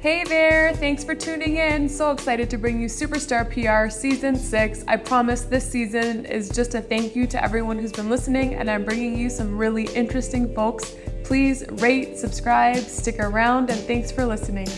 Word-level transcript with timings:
Hey 0.00 0.24
there, 0.24 0.72
thanks 0.76 1.04
for 1.04 1.14
tuning 1.14 1.58
in. 1.58 1.86
So 1.86 2.10
excited 2.10 2.48
to 2.48 2.56
bring 2.56 2.80
you 2.80 2.88
Superstar 2.88 3.44
PR 3.44 3.90
Season 3.90 4.34
6. 4.34 4.84
I 4.88 4.96
promise 4.96 5.42
this 5.42 5.70
season 5.70 6.24
is 6.24 6.48
just 6.48 6.74
a 6.74 6.80
thank 6.80 7.14
you 7.14 7.26
to 7.26 7.44
everyone 7.44 7.78
who's 7.78 7.92
been 7.92 8.08
listening, 8.08 8.54
and 8.54 8.70
I'm 8.70 8.82
bringing 8.82 9.18
you 9.18 9.28
some 9.28 9.58
really 9.58 9.88
interesting 9.88 10.54
folks. 10.54 10.96
Please 11.22 11.64
rate, 11.72 12.16
subscribe, 12.16 12.78
stick 12.78 13.20
around, 13.20 13.68
and 13.68 13.78
thanks 13.78 14.10
for 14.10 14.24
listening. 14.24 14.68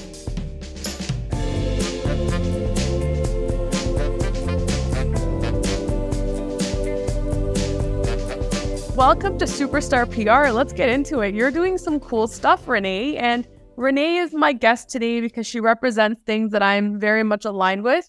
Welcome 8.96 9.38
to 9.38 9.44
Superstar 9.44 10.10
PR. 10.10 10.50
Let's 10.50 10.72
get 10.72 10.88
into 10.88 11.20
it. 11.20 11.32
You're 11.32 11.52
doing 11.52 11.78
some 11.78 12.00
cool 12.00 12.26
stuff, 12.26 12.66
Renee, 12.66 13.18
and 13.18 13.46
Renee 13.76 14.18
is 14.18 14.34
my 14.34 14.52
guest 14.52 14.88
today 14.88 15.20
because 15.20 15.46
she 15.46 15.60
represents 15.60 16.20
things 16.26 16.52
that 16.52 16.62
I'm 16.62 16.98
very 16.98 17.22
much 17.22 17.44
aligned 17.44 17.84
with. 17.84 18.08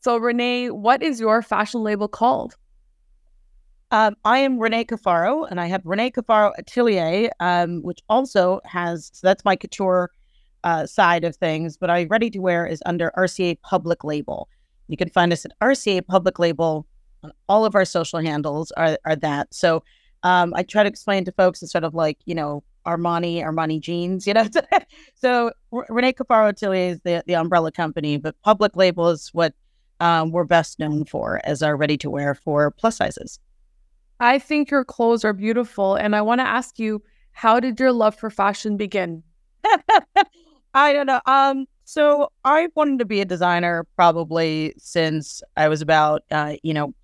So, 0.00 0.16
Renee, 0.16 0.70
what 0.70 1.02
is 1.02 1.20
your 1.20 1.42
fashion 1.42 1.82
label 1.82 2.08
called? 2.08 2.56
Um, 3.90 4.16
I 4.24 4.38
am 4.38 4.58
Renee 4.58 4.86
Cafaro, 4.86 5.46
and 5.50 5.60
I 5.60 5.66
have 5.66 5.82
Renee 5.84 6.12
Cafaro 6.12 6.52
Atelier, 6.58 7.30
um, 7.40 7.82
which 7.82 8.00
also 8.08 8.60
has 8.64 9.10
so 9.12 9.26
that's 9.26 9.44
my 9.44 9.54
couture 9.54 10.10
uh, 10.64 10.86
side 10.86 11.24
of 11.24 11.36
things. 11.36 11.76
But 11.76 11.90
I 11.90 12.04
ready 12.04 12.30
to 12.30 12.38
wear 12.38 12.66
is 12.66 12.82
under 12.86 13.12
RCA 13.16 13.60
Public 13.60 14.02
Label. 14.02 14.48
You 14.88 14.96
can 14.96 15.10
find 15.10 15.30
us 15.32 15.44
at 15.44 15.52
RCA 15.60 16.06
Public 16.06 16.38
Label. 16.38 16.86
On 17.22 17.32
all 17.48 17.64
of 17.64 17.74
our 17.74 17.84
social 17.84 18.18
handles 18.18 18.72
are 18.72 18.98
are 19.04 19.16
that. 19.16 19.52
So 19.52 19.84
um, 20.22 20.54
I 20.56 20.62
try 20.62 20.82
to 20.82 20.88
explain 20.88 21.24
to 21.26 21.32
folks 21.32 21.60
instead 21.60 21.84
of 21.84 21.94
like 21.94 22.18
you 22.24 22.34
know 22.34 22.64
Armani, 22.86 23.42
Armani 23.42 23.80
jeans, 23.80 24.26
you 24.26 24.34
know. 24.34 24.46
so 25.14 25.52
Renee 25.70 26.12
Cafaro 26.12 26.48
Atelier 26.50 26.90
is 26.90 27.00
the, 27.00 27.22
the 27.26 27.34
umbrella 27.34 27.72
company, 27.72 28.16
but 28.16 28.40
Public 28.42 28.76
Label 28.76 29.08
is 29.08 29.30
what 29.32 29.54
um, 30.00 30.32
we're 30.32 30.44
best 30.44 30.78
known 30.78 31.04
for 31.04 31.40
as 31.44 31.62
our 31.62 31.76
ready 31.76 31.96
to 31.98 32.10
wear 32.10 32.34
for 32.34 32.70
plus 32.70 32.96
sizes. 32.96 33.38
I 34.20 34.38
think 34.38 34.70
your 34.70 34.84
clothes 34.84 35.24
are 35.24 35.32
beautiful, 35.32 35.94
and 35.94 36.14
I 36.14 36.22
want 36.22 36.40
to 36.40 36.46
ask 36.46 36.78
you, 36.78 37.02
how 37.32 37.60
did 37.60 37.80
your 37.80 37.92
love 37.92 38.14
for 38.14 38.30
fashion 38.30 38.76
begin? 38.76 39.22
I 40.74 40.92
don't 40.92 41.06
know. 41.06 41.20
Um, 41.26 41.66
so 41.84 42.30
I 42.44 42.68
wanted 42.74 42.98
to 43.00 43.04
be 43.04 43.20
a 43.20 43.24
designer 43.24 43.86
probably 43.96 44.74
since 44.78 45.42
I 45.56 45.68
was 45.68 45.82
about, 45.82 46.22
uh, 46.30 46.56
you 46.62 46.72
know, 46.72 46.94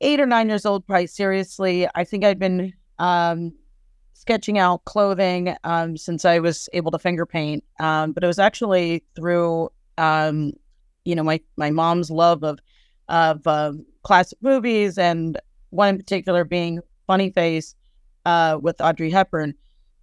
eight 0.00 0.20
or 0.20 0.26
nine 0.26 0.48
years 0.48 0.64
old. 0.64 0.86
Probably 0.86 1.06
seriously, 1.06 1.88
I 1.94 2.04
think 2.04 2.24
I'd 2.24 2.38
been 2.38 2.72
um 2.98 3.52
sketching 4.28 4.58
out 4.58 4.84
clothing 4.84 5.56
um, 5.64 5.96
since 5.96 6.26
I 6.26 6.38
was 6.38 6.68
able 6.74 6.90
to 6.90 6.98
finger 6.98 7.24
paint. 7.24 7.64
Um, 7.80 8.12
but 8.12 8.22
it 8.22 8.26
was 8.26 8.38
actually 8.38 9.02
through, 9.16 9.70
um, 9.96 10.52
you 11.06 11.14
know, 11.14 11.22
my 11.22 11.40
my 11.56 11.70
mom's 11.70 12.10
love 12.10 12.44
of 12.44 12.58
of 13.08 13.46
uh, 13.46 13.72
classic 14.02 14.36
movies, 14.42 14.98
and 14.98 15.40
one 15.70 15.88
in 15.88 15.96
particular 15.96 16.44
being 16.44 16.80
Funny 17.06 17.30
Face 17.30 17.74
uh, 18.26 18.58
with 18.60 18.82
Audrey 18.82 19.10
Hepburn, 19.10 19.54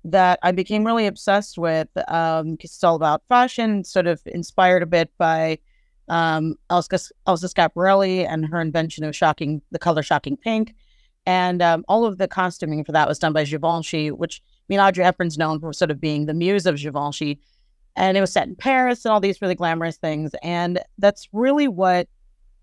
that 0.03 0.40
I 0.42 0.52
became 0.52 0.84
really 0.84 1.06
obsessed 1.06 1.59
with. 1.59 1.90
Um, 2.08 2.58
it's 2.59 2.84
all 2.84 2.96
about 2.96 3.22
fashion, 3.30 3.84
sort 3.84 4.08
of 4.08 4.23
inspired 4.26 4.81
a 4.81 4.88
bit 4.88 5.12
by 5.20 5.59
um, 6.09 6.56
Elsa, 6.72 7.00
Elsa 7.28 7.48
Schiaparelli 7.48 8.28
and 8.28 8.48
her 8.48 8.59
invention 8.59 9.03
of 9.03 9.16
shocking 9.16 9.62
the 9.70 9.78
color 9.78 10.02
shocking 10.02 10.36
pink. 10.36 10.73
And 11.26 11.62
um, 11.62 11.84
all 11.88 12.06
of 12.06 12.18
the 12.18 12.28
costuming 12.28 12.84
for 12.84 12.92
that 12.92 13.08
was 13.08 13.20
done 13.20 13.34
by 13.34 13.45
Givenchy, 13.45 14.12
which 14.12 14.42
I 14.45 14.66
mean, 14.70 14.80
Audrey 14.80 15.04
Hepburn's 15.04 15.38
known 15.38 15.59
for 15.59 15.73
sort 15.73 15.92
of 15.92 16.00
being 16.00 16.26
the 16.26 16.34
muse 16.34 16.66
of 16.66 16.78
Givenchy. 16.78 17.40
And 17.95 18.18
it 18.18 18.22
was 18.22 18.34
set 18.34 18.48
in 18.48 18.56
Paris 18.56 19.06
and 19.06 19.12
all 19.12 19.20
these 19.20 19.42
really 19.42 19.56
glamorous 19.56 19.98
things. 19.98 20.31
And 20.44 20.81
that's 20.98 21.28
really 21.31 21.68
what 21.68 22.08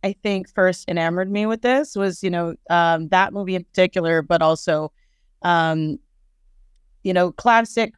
I 0.04 0.14
think 0.22 0.48
first 0.48 0.88
enamored 0.88 1.30
me 1.30 1.46
with 1.46 1.62
this 1.62 1.96
was, 1.96 2.22
you 2.22 2.30
know, 2.30 2.54
um, 2.70 3.08
that 3.08 3.32
movie 3.32 3.54
in 3.54 3.64
particular, 3.64 4.20
but 4.20 4.42
also, 4.42 4.92
um, 5.42 5.98
you 7.02 7.12
know, 7.12 7.32
classic 7.32 7.94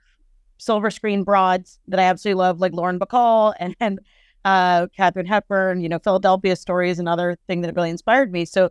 silver 0.59 0.91
screen 0.91 1.25
broads 1.25 1.79
that 1.89 1.99
I 1.99 2.05
absolutely 2.05 2.39
love, 2.39 2.61
like 2.61 2.73
Lauren 2.73 2.99
Bacall 2.99 3.55
and, 3.59 3.75
and 3.81 4.01
uh, 4.45 4.87
Katharine 4.97 5.27
Hepburn, 5.27 5.81
you 5.81 5.89
know, 5.89 5.99
Philadelphia 5.99 6.57
Story 6.57 6.91
is 6.91 6.99
another 6.99 7.37
thing 7.47 7.63
that 7.63 7.75
really 7.75 7.91
inspired 7.91 8.31
me. 8.31 8.45
So 8.45 8.71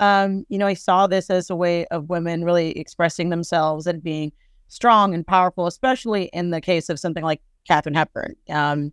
um, 0.00 0.44
you 0.48 0.58
know, 0.58 0.66
I 0.66 0.74
saw 0.74 1.06
this 1.06 1.30
as 1.30 1.50
a 1.50 1.56
way 1.56 1.86
of 1.86 2.08
women 2.08 2.44
really 2.44 2.76
expressing 2.78 3.28
themselves 3.28 3.86
and 3.86 4.02
being 4.02 4.32
strong 4.68 5.14
and 5.14 5.26
powerful, 5.26 5.66
especially 5.66 6.24
in 6.32 6.50
the 6.50 6.60
case 6.60 6.88
of 6.88 6.98
something 6.98 7.22
like 7.22 7.40
Katharine 7.66 7.94
Hepburn. 7.94 8.34
Um, 8.48 8.92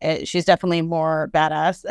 it, 0.00 0.22
eh, 0.22 0.24
she's 0.24 0.44
definitely 0.44 0.82
more 0.82 1.30
badass. 1.32 1.84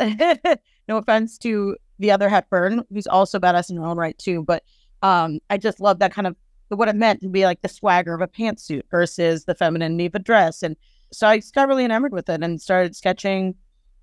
no 0.88 0.96
offense 0.96 1.38
to 1.38 1.76
the 1.98 2.10
other 2.10 2.28
Hepburn, 2.28 2.82
who's 2.90 3.06
also 3.06 3.38
badass 3.38 3.70
in 3.70 3.76
her 3.76 3.84
own 3.84 3.96
right 3.96 4.18
too, 4.18 4.42
but 4.44 4.62
um, 5.02 5.38
I 5.50 5.58
just 5.58 5.80
love 5.80 6.00
that 6.00 6.12
kind 6.12 6.26
of 6.26 6.36
what 6.68 6.88
it 6.88 6.96
meant 6.96 7.20
to 7.22 7.28
be 7.28 7.44
like 7.44 7.62
the 7.62 7.68
swagger 7.68 8.14
of 8.14 8.20
a 8.20 8.28
pantsuit 8.28 8.82
versus 8.90 9.44
the 9.44 9.54
feminine 9.54 9.98
of 10.00 10.14
a 10.14 10.18
dress. 10.18 10.62
And 10.62 10.76
so 11.12 11.26
I 11.26 11.40
got 11.54 11.68
really 11.68 11.84
enamored 11.84 12.12
with 12.12 12.28
it 12.28 12.42
and 12.42 12.60
started 12.60 12.94
sketching 12.94 13.54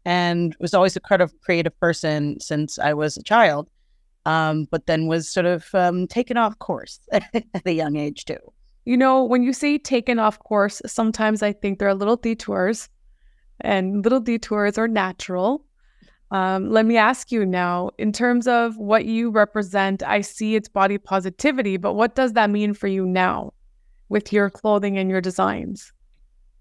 and 0.04 0.56
was 0.60 0.74
always 0.74 0.96
a 0.96 1.00
kind 1.00 1.22
of 1.22 1.40
creative 1.42 1.78
person 1.80 2.40
since 2.40 2.80
I 2.80 2.94
was 2.94 3.18
a 3.18 3.24
child 3.24 3.70
um, 4.26 4.68
but 4.72 4.88
then 4.88 5.08
was 5.08 5.30
sort 5.30 5.46
of 5.46 5.68
um, 5.74 6.08
taken 6.08 6.38
off 6.38 6.58
course 6.60 7.00
at 7.12 7.46
a 7.66 7.72
young 7.72 7.96
age 7.96 8.26
too. 8.26 8.40
You 8.86 8.98
know, 8.98 9.24
when 9.24 9.44
you 9.44 9.54
say 9.54 9.78
taken 9.78 10.20
off 10.20 10.40
course, 10.40 10.82
sometimes 10.86 11.42
I 11.42 11.54
think 11.54 11.80
there 11.80 11.88
are 11.88 11.96
little 11.96 12.18
detours, 12.18 12.90
and 13.62 14.04
little 14.04 14.20
detours 14.20 14.78
are 14.78 14.88
natural. 14.88 15.66
Um, 16.32 16.70
let 16.70 16.86
me 16.86 16.98
ask 16.98 17.32
you 17.32 17.46
now, 17.46 17.92
in 17.98 18.12
terms 18.12 18.48
of 18.48 18.78
what 18.78 19.06
you 19.06 19.30
represent, 19.30 20.04
I 20.04 20.22
see 20.22 20.56
it's 20.56 20.68
body 20.68 20.98
positivity, 20.98 21.78
but 21.78 21.94
what 21.94 22.16
does 22.16 22.34
that 22.34 22.50
mean 22.50 22.74
for 22.74 22.88
you 22.88 23.06
now 23.06 23.54
with 24.10 24.34
your 24.34 24.50
clothing 24.50 24.98
and 24.98 25.10
your 25.10 25.22
designs? 25.22 25.92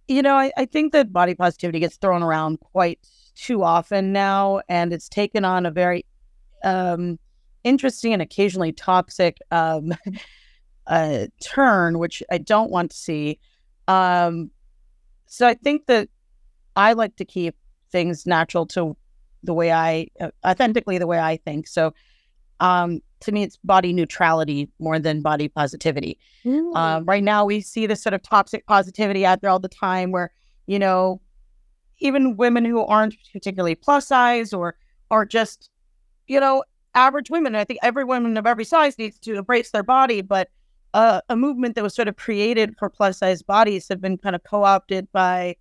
You 0.07 0.23
know, 0.23 0.35
I, 0.35 0.53
I 0.57 0.67
think 0.67 0.93
that 0.93 1.13
body 1.13 1.35
positivity 1.35 1.81
gets 1.81 1.97
thrown 1.97 2.23
around 2.23 2.61
quite 2.61 3.01
too 3.35 3.63
often 3.63 4.13
now, 4.13 4.61
and 4.69 4.93
it's 4.93 5.09
taken 5.09 5.45
on 5.45 5.67
a 5.67 5.71
very 5.71 6.05
um, 6.63 7.19
interesting 7.65 8.13
and 8.13 8.23
occasionally 8.23 8.73
toxic 8.73 9.39
um, 9.51 9.93
uh, 10.87 11.27
turn, 11.43 11.99
which 11.99 12.23
I 12.31 12.39
don't 12.39 12.71
want 12.71 12.91
to 12.93 12.97
see. 12.97 13.41
Um, 13.89 14.51
so 15.27 15.47
I 15.47 15.55
think 15.55 15.87
that 15.87 16.09
I 16.77 16.93
like 16.93 17.17
to 17.17 17.25
keep 17.25 17.57
things 17.91 18.27
natural 18.27 18.67
to 18.67 18.97
the 19.43 19.55
way 19.55 19.73
I 19.73 20.09
uh, 20.21 20.31
authentically 20.47 20.99
the 20.99 21.07
way 21.07 21.19
I 21.19 21.37
think. 21.37 21.67
So 21.67 21.95
um, 22.61 23.01
to 23.21 23.33
me, 23.33 23.43
it's 23.43 23.59
body 23.65 23.93
neutrality 23.93 24.69
more 24.79 24.99
than 24.99 25.23
body 25.23 25.49
positivity. 25.49 26.19
Mm. 26.45 26.77
Um, 26.77 27.05
right 27.05 27.23
now, 27.23 27.45
we 27.45 27.61
see 27.61 27.87
this 27.87 28.03
sort 28.03 28.15
of 28.15 28.23
toxic 28.23 28.67
positivity 28.67 29.27
out 29.27 29.41
there 29.41 29.51
all 29.51 29.59
the 29.59 29.69
time, 29.69 30.13
where 30.13 30.31
you 30.67 30.79
know, 30.79 31.21
even 31.99 32.37
women 32.37 32.65
who 32.65 32.81
aren't 32.81 33.17
particularly 33.33 33.75
plus 33.75 34.07
size 34.09 34.53
or 34.53 34.77
or 35.11 35.25
just 35.25 35.71
you 36.27 36.41
know 36.41 36.65
average 36.95 37.31
women. 37.31 37.55
I 37.55 37.65
think 37.65 37.81
every 37.83 38.05
woman 38.05 38.37
of 38.37 38.47
every 38.47 38.65
size 38.65 38.99
needs 38.99 39.19
to 39.21 39.37
embrace 39.37 39.71
their 39.71 39.83
body, 39.83 40.23
but 40.23 40.49
uh, 40.95 41.21
a 41.29 41.37
movement 41.37 41.75
that 41.75 41.83
was 41.83 41.95
sort 41.95 42.09
of 42.09 42.17
created 42.17 42.77
for 42.79 42.89
plus 42.89 43.19
size 43.19 43.43
bodies 43.43 43.89
have 43.89 44.01
been 44.01 44.17
kind 44.17 44.37
of 44.37 44.45
co 44.45 44.65
opted 44.65 45.11
by 45.13 45.57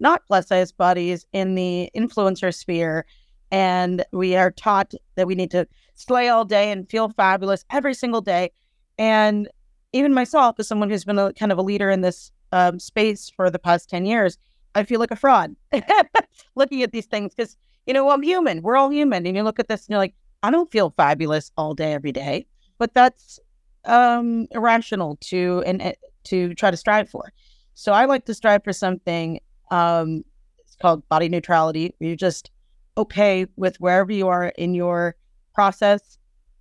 not 0.00 0.26
plus 0.26 0.48
size 0.48 0.72
bodies 0.72 1.26
in 1.32 1.54
the 1.54 1.90
influencer 1.96 2.54
sphere. 2.54 3.06
And 3.50 4.04
we 4.12 4.36
are 4.36 4.50
taught 4.50 4.92
that 5.14 5.26
we 5.26 5.34
need 5.34 5.50
to 5.52 5.66
slay 5.94 6.28
all 6.28 6.44
day 6.44 6.70
and 6.70 6.88
feel 6.90 7.08
fabulous 7.08 7.64
every 7.70 7.94
single 7.94 8.20
day. 8.20 8.50
And 8.98 9.48
even 9.92 10.12
myself, 10.12 10.56
as 10.58 10.68
someone 10.68 10.90
who's 10.90 11.04
been 11.04 11.18
a 11.18 11.32
kind 11.32 11.52
of 11.52 11.58
a 11.58 11.62
leader 11.62 11.90
in 11.90 12.02
this 12.02 12.30
um, 12.52 12.78
space 12.78 13.30
for 13.34 13.50
the 13.50 13.58
past 13.58 13.88
10 13.88 14.04
years, 14.04 14.36
I 14.74 14.84
feel 14.84 15.00
like 15.00 15.10
a 15.10 15.16
fraud 15.16 15.56
looking 16.54 16.82
at 16.82 16.92
these 16.92 17.06
things 17.06 17.34
because, 17.34 17.56
you 17.86 17.94
know, 17.94 18.10
I'm 18.10 18.22
human. 18.22 18.60
We're 18.60 18.76
all 18.76 18.90
human. 18.90 19.26
And 19.26 19.34
you 19.34 19.42
look 19.42 19.58
at 19.58 19.68
this 19.68 19.86
and 19.86 19.90
you're 19.90 19.98
like, 19.98 20.14
I 20.46 20.50
don't 20.50 20.70
feel 20.70 20.94
fabulous 20.96 21.50
all 21.56 21.74
day, 21.74 21.92
every 21.92 22.12
day, 22.12 22.46
but 22.78 22.94
that's 22.94 23.40
um, 23.84 24.46
irrational 24.52 25.18
to 25.22 25.64
and 25.66 25.82
uh, 25.82 25.92
to 26.24 26.54
try 26.54 26.70
to 26.70 26.76
strive 26.76 27.10
for. 27.10 27.32
So 27.74 27.92
I 27.92 28.04
like 28.04 28.26
to 28.26 28.34
strive 28.34 28.62
for 28.62 28.72
something. 28.72 29.40
Um, 29.72 30.22
it's 30.60 30.76
called 30.76 31.02
body 31.08 31.28
neutrality. 31.28 31.96
You're 31.98 32.14
just 32.14 32.52
okay 32.96 33.46
with 33.56 33.80
wherever 33.80 34.12
you 34.12 34.28
are 34.28 34.52
in 34.56 34.72
your 34.72 35.16
process. 35.52 36.16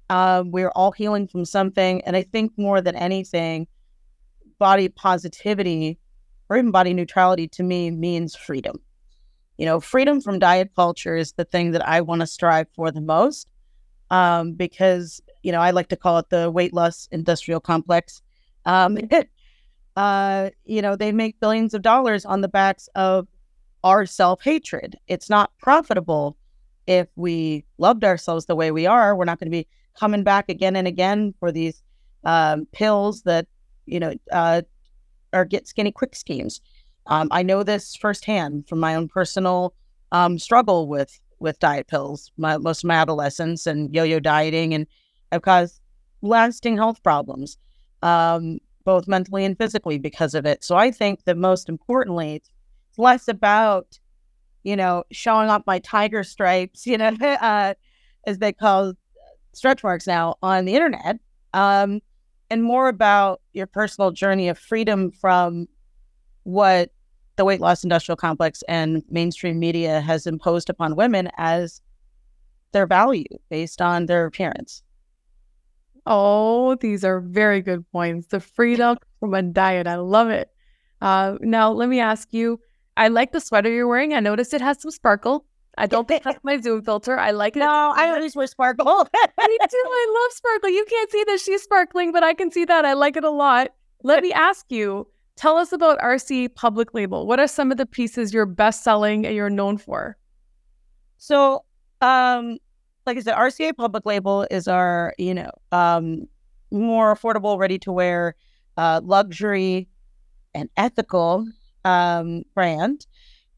Um, 0.09 0.49
we're 0.49 0.71
all 0.75 0.91
healing 0.91 1.27
from 1.27 1.45
something, 1.45 2.01
and 2.05 2.15
I 2.15 2.23
think 2.23 2.53
more 2.57 2.81
than 2.81 2.95
anything, 2.95 3.67
body 4.57 4.89
positivity 4.89 5.99
or 6.49 6.57
even 6.57 6.71
body 6.71 6.95
neutrality 6.95 7.47
to 7.49 7.61
me 7.61 7.91
means 7.91 8.35
freedom. 8.35 8.79
You 9.59 9.67
know, 9.67 9.79
freedom 9.79 10.21
from 10.21 10.39
diet 10.39 10.71
culture 10.75 11.15
is 11.15 11.33
the 11.33 11.45
thing 11.45 11.69
that 11.73 11.87
I 11.87 12.01
want 12.01 12.21
to 12.21 12.27
strive 12.27 12.65
for 12.75 12.89
the 12.89 13.01
most 13.01 13.47
um, 14.11 14.53
because 14.53 15.21
you 15.43 15.51
know 15.51 15.59
I 15.59 15.71
like 15.71 15.89
to 15.89 15.95
call 15.95 16.17
it 16.19 16.29
the 16.29 16.51
weight 16.51 16.73
loss 16.73 17.07
industrial 17.11 17.59
complex. 17.59 18.21
Um, 18.65 18.97
it, 18.97 19.29
uh, 19.95 20.49
you 20.65 20.81
know 20.81 20.95
they 20.95 21.11
make 21.11 21.39
billions 21.39 21.73
of 21.73 21.81
dollars 21.81 22.25
on 22.25 22.41
the 22.41 22.47
backs 22.47 22.89
of 22.95 23.27
our 23.83 24.05
self 24.05 24.41
hatred. 24.41 24.97
It's 25.07 25.29
not 25.29 25.51
profitable 25.59 26.37
if 26.87 27.07
we 27.15 27.65
loved 27.77 28.03
ourselves 28.03 28.45
the 28.45 28.55
way 28.55 28.71
we 28.71 28.85
are. 28.85 29.15
We're 29.15 29.25
not 29.25 29.39
going 29.39 29.51
to 29.51 29.57
be 29.57 29.67
coming 29.97 30.23
back 30.23 30.49
again 30.49 30.75
and 30.75 30.87
again 30.87 31.33
for 31.39 31.51
these 31.51 31.81
um, 32.23 32.67
pills 32.71 33.21
that, 33.23 33.47
you 33.85 33.99
know, 33.99 34.13
uh, 34.31 34.63
are 35.33 35.45
get 35.45 35.67
skinny 35.67 35.91
quick 35.91 36.15
schemes. 36.15 36.61
Um, 37.07 37.27
I 37.31 37.43
know 37.43 37.63
this 37.63 37.95
firsthand 37.95 38.67
from 38.67 38.79
my 38.79 38.95
own 38.95 39.07
personal 39.07 39.73
um, 40.11 40.39
struggle 40.39 40.87
with 40.87 41.19
with 41.45 41.59
diet 41.59 41.87
pills, 41.87 42.31
my, 42.37 42.57
most 42.57 42.83
of 42.83 42.87
my 42.89 42.95
adolescence 42.95 43.65
and 43.65 43.93
yo-yo 43.95 44.19
dieting, 44.19 44.73
and 44.73 44.85
have 45.31 45.43
caused 45.43 45.79
lasting 46.21 46.75
health 46.75 47.01
problems, 47.03 47.57
um, 48.01 48.57
both 48.83 49.07
mentally 49.07 49.45
and 49.45 49.57
physically 49.57 49.97
because 49.97 50.33
of 50.33 50.45
it. 50.45 50.63
So 50.63 50.75
I 50.75 50.91
think 50.91 51.23
that 51.23 51.37
most 51.37 51.69
importantly, 51.69 52.35
it's 52.35 52.49
less 52.97 53.27
about, 53.27 53.99
you 54.63 54.75
know, 54.75 55.03
showing 55.11 55.49
off 55.49 55.61
my 55.65 55.79
tiger 55.79 56.23
stripes, 56.23 56.85
you 56.87 56.97
know, 56.97 57.15
uh, 57.21 57.75
as 58.27 58.39
they 58.39 58.51
call 58.51 58.93
stretch 59.53 59.83
marks 59.83 60.07
now 60.07 60.35
on 60.41 60.65
the 60.65 60.73
internet, 60.73 61.19
um, 61.53 62.01
and 62.49 62.63
more 62.63 62.89
about 62.89 63.41
your 63.53 63.67
personal 63.67 64.11
journey 64.11 64.49
of 64.49 64.57
freedom 64.57 65.11
from 65.11 65.67
what 66.43 66.91
the 67.35 67.45
weight 67.45 67.61
loss 67.61 67.83
industrial 67.83 68.15
complex 68.15 68.63
and 68.67 69.03
mainstream 69.09 69.59
media 69.59 70.01
has 70.01 70.25
imposed 70.25 70.69
upon 70.69 70.95
women 70.95 71.29
as 71.37 71.81
their 72.71 72.87
value 72.87 73.25
based 73.49 73.81
on 73.81 74.05
their 74.05 74.25
appearance. 74.25 74.83
Oh, 76.05 76.75
these 76.75 77.03
are 77.03 77.19
very 77.19 77.61
good 77.61 77.89
points. 77.91 78.27
The 78.27 78.39
freedom 78.39 78.97
from 79.19 79.33
a 79.33 79.41
diet. 79.41 79.87
I 79.87 79.95
love 79.95 80.29
it. 80.29 80.49
Uh, 81.01 81.37
now, 81.41 81.71
let 81.71 81.89
me 81.89 81.99
ask 81.99 82.31
you 82.31 82.59
I 82.97 83.09
like 83.09 83.31
the 83.31 83.41
sweater 83.41 83.69
you're 83.69 83.87
wearing. 83.87 84.13
I 84.13 84.19
noticed 84.19 84.53
it 84.53 84.61
has 84.61 84.81
some 84.81 84.91
sparkle. 84.91 85.45
I 85.77 85.87
don't 85.87 86.07
think 86.07 86.23
that's 86.23 86.39
my 86.43 86.59
Zoom 86.61 86.83
filter. 86.83 87.17
I 87.17 87.31
like 87.31 87.55
it. 87.57 87.59
No, 87.59 87.93
I 87.95 88.09
always 88.09 88.35
wear 88.35 88.47
sparkle. 88.47 88.85
Me 88.85 89.57
too. 89.69 89.83
I 89.85 90.23
love 90.23 90.37
sparkle. 90.37 90.69
You 90.69 90.85
can't 90.89 91.11
see 91.11 91.23
that 91.27 91.39
she's 91.39 91.63
sparkling, 91.63 92.11
but 92.11 92.23
I 92.23 92.33
can 92.33 92.51
see 92.51 92.65
that. 92.65 92.85
I 92.85 92.93
like 92.93 93.17
it 93.17 93.23
a 93.23 93.29
lot. 93.29 93.69
Let 94.03 94.21
me 94.21 94.31
ask 94.31 94.65
you 94.69 95.07
Tell 95.35 95.57
us 95.57 95.73
about 95.73 95.99
RCA 95.99 96.53
Public 96.55 96.93
Label. 96.93 97.27
What 97.27 97.39
are 97.39 97.47
some 97.47 97.71
of 97.71 97.77
the 97.77 97.85
pieces 97.85 98.33
you're 98.33 98.45
best 98.45 98.83
selling 98.83 99.25
and 99.25 99.35
you're 99.35 99.49
known 99.49 99.77
for? 99.77 100.17
So, 101.17 101.65
um, 102.01 102.57
like 103.05 103.17
I 103.17 103.21
said, 103.21 103.35
RCA 103.35 103.75
Public 103.75 104.05
Label 104.05 104.47
is 104.49 104.67
our, 104.67 105.13
you 105.17 105.33
know, 105.33 105.51
um, 105.71 106.27
more 106.71 107.15
affordable, 107.15 107.57
ready 107.57 107.77
to 107.79 107.91
wear, 107.91 108.35
uh, 108.77 109.01
luxury 109.03 109.87
and 110.53 110.69
ethical 110.77 111.47
um, 111.83 112.43
brand. 112.53 113.05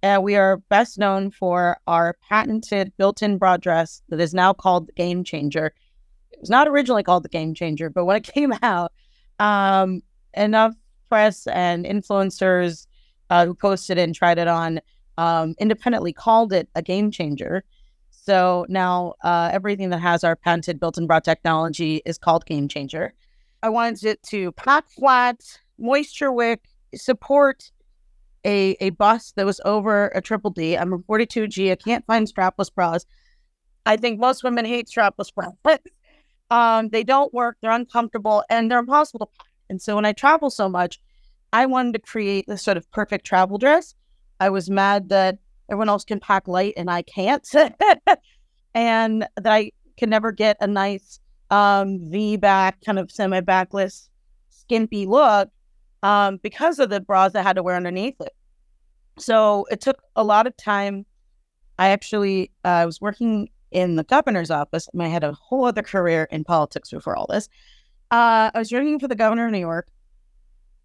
And 0.01 0.23
we 0.23 0.35
are 0.35 0.57
best 0.69 0.97
known 0.97 1.31
for 1.31 1.77
our 1.87 2.17
patented 2.27 2.91
built 2.97 3.21
in 3.21 3.37
bra 3.37 3.57
dress 3.57 4.01
that 4.09 4.19
is 4.19 4.33
now 4.33 4.53
called 4.53 4.87
the 4.87 4.93
Game 4.93 5.23
Changer. 5.23 5.73
It 6.31 6.39
was 6.39 6.49
not 6.49 6.67
originally 6.67 7.03
called 7.03 7.23
the 7.23 7.29
Game 7.29 7.53
Changer, 7.53 7.89
but 7.89 8.05
when 8.05 8.17
it 8.17 8.23
came 8.33 8.53
out, 8.63 8.91
um, 9.39 10.01
enough 10.33 10.73
press 11.09 11.47
and 11.47 11.85
influencers 11.85 12.87
uh, 13.29 13.45
who 13.45 13.53
posted 13.53 13.97
and 13.97 14.15
tried 14.15 14.37
it 14.37 14.47
on 14.47 14.79
um, 15.17 15.55
independently 15.59 16.13
called 16.13 16.53
it 16.53 16.69
a 16.75 16.81
game 16.81 17.11
changer. 17.11 17.63
So 18.11 18.65
now 18.69 19.13
uh, 19.23 19.49
everything 19.53 19.89
that 19.91 19.99
has 19.99 20.23
our 20.23 20.35
patented 20.35 20.79
built-in 20.79 21.07
bra 21.07 21.19
technology 21.19 22.01
is 22.05 22.17
called 22.17 22.45
Game 22.45 22.67
Changer. 22.67 23.13
I 23.63 23.69
wanted 23.69 24.03
it 24.03 24.23
to 24.23 24.51
pack 24.51 24.89
flat, 24.89 25.41
moisture 25.79 26.31
wick, 26.31 26.61
support 26.93 27.71
a 28.45 28.77
a 28.79 28.91
bust 28.91 29.35
that 29.35 29.45
was 29.45 29.59
over 29.65 30.07
a 30.09 30.21
triple 30.21 30.51
D. 30.51 30.77
I'm 30.77 30.93
a 30.93 30.99
42G. 30.99 31.71
I 31.71 31.75
can't 31.75 32.05
find 32.05 32.27
strapless 32.27 32.73
bras. 32.73 33.05
I 33.85 33.97
think 33.97 34.19
most 34.19 34.43
women 34.43 34.65
hate 34.65 34.87
strapless 34.87 35.33
bras. 35.33 35.53
um, 36.51 36.89
they 36.89 37.03
don't 37.03 37.33
work. 37.33 37.57
They're 37.61 37.71
uncomfortable 37.71 38.43
and 38.49 38.69
they're 38.69 38.79
impossible 38.79 39.19
to 39.19 39.25
pack. 39.37 39.47
And 39.69 39.81
so 39.81 39.95
when 39.95 40.05
I 40.05 40.13
travel 40.13 40.49
so 40.49 40.69
much, 40.69 40.99
I 41.53 41.65
wanted 41.65 41.93
to 41.93 41.99
create 41.99 42.45
this 42.47 42.63
sort 42.63 42.77
of 42.77 42.89
perfect 42.91 43.25
travel 43.25 43.57
dress. 43.57 43.95
I 44.39 44.49
was 44.49 44.69
mad 44.69 45.09
that 45.09 45.37
everyone 45.69 45.89
else 45.89 46.03
can 46.03 46.19
pack 46.19 46.47
light 46.47 46.73
and 46.77 46.89
I 46.89 47.01
can't, 47.01 47.47
and 48.73 49.27
that 49.35 49.53
I 49.53 49.71
can 49.97 50.09
never 50.09 50.31
get 50.31 50.57
a 50.61 50.67
nice 50.67 51.19
um, 51.49 51.99
V 52.09 52.37
back, 52.37 52.83
kind 52.85 52.99
of 52.99 53.11
semi 53.11 53.41
backless, 53.41 54.09
skimpy 54.49 55.05
look 55.05 55.49
um, 56.03 56.37
because 56.37 56.79
of 56.79 56.89
the 56.89 56.99
bras 56.99 57.35
I 57.35 57.41
had 57.41 57.55
to 57.55 57.63
wear 57.63 57.75
underneath 57.75 58.19
it. 58.21 58.33
So 59.17 59.65
it 59.71 59.81
took 59.81 60.01
a 60.15 60.23
lot 60.23 60.47
of 60.47 60.55
time. 60.57 61.05
I 61.79 61.89
actually 61.89 62.51
uh, 62.63 62.83
was 62.85 63.01
working 63.01 63.49
in 63.71 63.95
the 63.95 64.03
governor's 64.03 64.51
office, 64.51 64.87
and 64.93 65.01
I 65.03 65.07
had 65.07 65.23
a 65.23 65.33
whole 65.33 65.65
other 65.65 65.83
career 65.83 66.27
in 66.31 66.43
politics 66.43 66.91
before 66.91 67.15
all 67.15 67.27
this. 67.27 67.49
Uh, 68.09 68.51
I 68.53 68.59
was 68.59 68.71
working 68.71 68.99
for 68.99 69.07
the 69.07 69.15
governor 69.15 69.47
of 69.47 69.51
New 69.51 69.59
York 69.59 69.87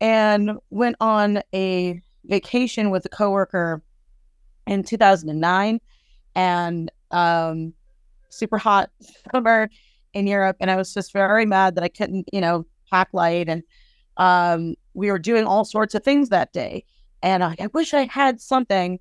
and 0.01 0.53
went 0.71 0.97
on 1.01 1.43
a 1.55 2.01
vacation 2.25 2.91
with 2.91 3.05
a 3.05 3.09
coworker 3.09 3.83
in 4.67 4.83
2009 4.83 5.81
and 6.35 6.91
um, 7.13 7.73
super 8.29 8.59
hot 8.59 8.91
summer 9.33 9.71
in 10.15 10.27
Europe. 10.27 10.57
And 10.61 10.71
I 10.71 10.77
was 10.77 10.93
just 10.93 11.13
very 11.13 11.47
mad 11.47 11.77
that 11.77 11.85
I 11.85 11.89
couldn't, 11.89 12.29
you 12.33 12.41
know, 12.41 12.67
pack 12.91 13.09
light. 13.13 13.49
And 13.49 13.63
um, 14.17 14.75
we 14.95 15.11
were 15.11 15.19
doing 15.19 15.45
all 15.45 15.65
sorts 15.65 15.95
of 15.95 16.03
things 16.03 16.29
that 16.31 16.53
day. 16.53 16.85
And 17.23 17.45
I, 17.45 17.55
I 17.61 17.69
wish 17.69 17.95
I 17.95 18.05
had 18.05 18.41
something 18.41 18.99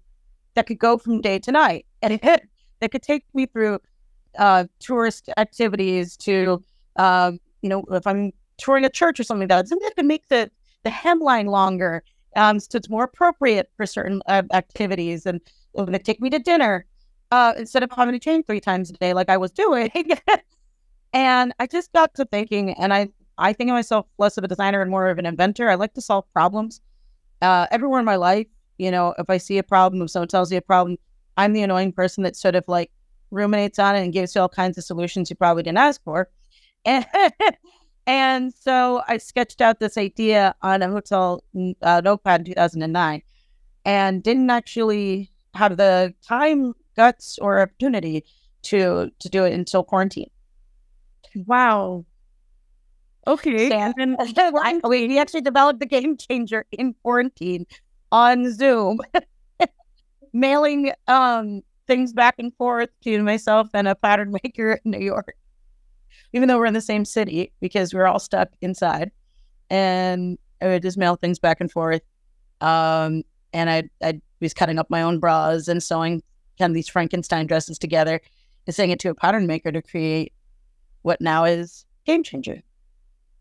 that 0.53 0.67
could 0.67 0.79
go 0.79 0.97
from 0.97 1.21
day 1.21 1.39
to 1.39 1.51
night 1.51 1.85
and 2.01 2.13
it, 2.13 2.49
that 2.79 2.91
could 2.91 3.03
take 3.03 3.25
me 3.33 3.45
through 3.45 3.79
uh, 4.37 4.65
tourist 4.79 5.29
activities 5.37 6.17
to 6.17 6.63
um, 6.97 7.39
you 7.61 7.69
know, 7.69 7.83
if 7.91 8.05
I'm 8.05 8.31
touring 8.57 8.85
a 8.85 8.89
church 8.89 9.19
or 9.19 9.23
something 9.23 9.47
like 9.47 9.67
that, 9.67 9.69
that 9.69 9.93
can 9.95 10.07
make 10.07 10.27
the, 10.27 10.49
the 10.83 10.89
headline 10.89 11.47
longer 11.47 12.03
um, 12.35 12.59
so 12.59 12.77
it's 12.77 12.89
more 12.89 13.03
appropriate 13.03 13.69
for 13.75 13.85
certain 13.85 14.21
uh, 14.27 14.43
activities 14.53 15.25
and 15.25 15.41
going 15.75 15.91
to 15.91 15.99
take 15.99 16.21
me 16.21 16.29
to 16.29 16.39
dinner 16.39 16.85
uh, 17.31 17.53
instead 17.57 17.83
of 17.83 17.91
having 17.91 18.13
to 18.13 18.19
change 18.19 18.45
three 18.45 18.59
times 18.59 18.89
a 18.89 18.93
day 18.93 19.13
like 19.13 19.29
I 19.29 19.37
was 19.37 19.51
doing. 19.51 19.91
and 21.13 21.53
I 21.59 21.67
just 21.67 21.91
got 21.93 22.13
to 22.15 22.25
thinking, 22.25 22.71
and 22.73 22.93
I, 22.93 23.09
I 23.37 23.53
think 23.53 23.69
of 23.69 23.73
myself 23.73 24.05
less 24.17 24.37
of 24.37 24.43
a 24.43 24.47
designer 24.47 24.81
and 24.81 24.91
more 24.91 25.09
of 25.09 25.17
an 25.17 25.25
inventor. 25.25 25.69
I 25.69 25.75
like 25.75 25.93
to 25.95 26.01
solve 26.01 26.25
problems. 26.33 26.81
Uh, 27.41 27.67
everywhere 27.71 27.99
in 27.99 28.05
my 28.05 28.17
life, 28.17 28.47
you 28.77 28.91
know, 28.91 29.13
if 29.17 29.29
I 29.29 29.37
see 29.37 29.57
a 29.57 29.63
problem, 29.63 30.01
if 30.01 30.11
someone 30.11 30.27
tells 30.27 30.51
me 30.51 30.57
a 30.57 30.61
problem, 30.61 30.97
I'm 31.37 31.53
the 31.53 31.63
annoying 31.63 31.91
person 31.91 32.23
that 32.23 32.35
sort 32.35 32.55
of 32.55 32.63
like 32.67 32.91
ruminates 33.31 33.79
on 33.79 33.95
it 33.95 34.03
and 34.03 34.13
gives 34.13 34.35
you 34.35 34.41
all 34.41 34.49
kinds 34.49 34.77
of 34.77 34.83
solutions 34.83 35.29
you 35.29 35.35
probably 35.35 35.63
didn't 35.63 35.79
ask 35.79 36.03
for. 36.03 36.29
And, 36.85 37.05
and 38.07 38.53
so 38.53 39.01
I 39.07 39.17
sketched 39.17 39.61
out 39.61 39.79
this 39.79 39.97
idea 39.97 40.55
on 40.61 40.81
a 40.81 40.89
hotel 40.89 41.43
uh, 41.81 42.01
notepad 42.03 42.41
in 42.41 42.45
2009 42.45 43.21
and 43.85 44.23
didn't 44.23 44.49
actually 44.49 45.31
have 45.53 45.77
the 45.77 46.13
time, 46.27 46.73
guts, 46.95 47.37
or 47.39 47.61
opportunity 47.61 48.23
to 48.63 49.09
to 49.19 49.29
do 49.29 49.43
it 49.43 49.53
until 49.53 49.83
quarantine. 49.83 50.29
Wow. 51.35 52.05
Okay. 53.27 53.69
So, 53.69 53.75
and 53.75 53.93
then 53.97 54.15
I, 54.55 54.79
we 54.83 55.19
actually 55.19 55.41
developed 55.41 55.79
the 55.79 55.85
game 55.85 56.17
changer 56.17 56.65
in 56.71 56.95
quarantine 57.01 57.65
on 58.11 58.53
Zoom, 58.53 58.99
mailing 60.33 60.91
um, 61.07 61.61
things 61.87 62.13
back 62.13 62.35
and 62.37 62.53
forth 62.55 62.89
to 63.03 63.21
myself 63.23 63.69
and 63.73 63.87
a 63.87 63.95
pattern 63.95 64.31
maker 64.43 64.79
in 64.83 64.91
New 64.91 64.99
York 64.99 65.35
even 66.33 66.47
though 66.47 66.57
we're 66.57 66.65
in 66.65 66.73
the 66.73 66.81
same 66.81 67.05
city 67.05 67.51
because 67.61 67.93
we 67.93 67.99
are 67.99 68.07
all 68.07 68.19
stuck 68.19 68.49
inside. 68.61 69.11
And 69.69 70.37
I 70.61 70.67
would 70.67 70.81
just 70.81 70.97
mail 70.97 71.15
things 71.15 71.39
back 71.39 71.61
and 71.61 71.71
forth. 71.71 72.01
Um, 72.59 73.23
and 73.53 73.69
I 73.69 73.83
I 74.03 74.21
was 74.39 74.53
cutting 74.53 74.79
up 74.79 74.89
my 74.89 75.01
own 75.01 75.19
bras 75.19 75.67
and 75.67 75.81
sewing 75.81 76.21
kind 76.57 76.71
of 76.71 76.75
these 76.75 76.89
Frankenstein 76.89 77.47
dresses 77.47 77.79
together 77.79 78.21
and 78.67 78.75
sending 78.75 78.91
it 78.91 78.99
to 78.99 79.09
a 79.09 79.15
pattern 79.15 79.47
maker 79.47 79.71
to 79.71 79.81
create 79.81 80.33
what 81.01 81.21
now 81.21 81.43
is 81.45 81.85
Game 82.05 82.23
Changer. 82.23 82.61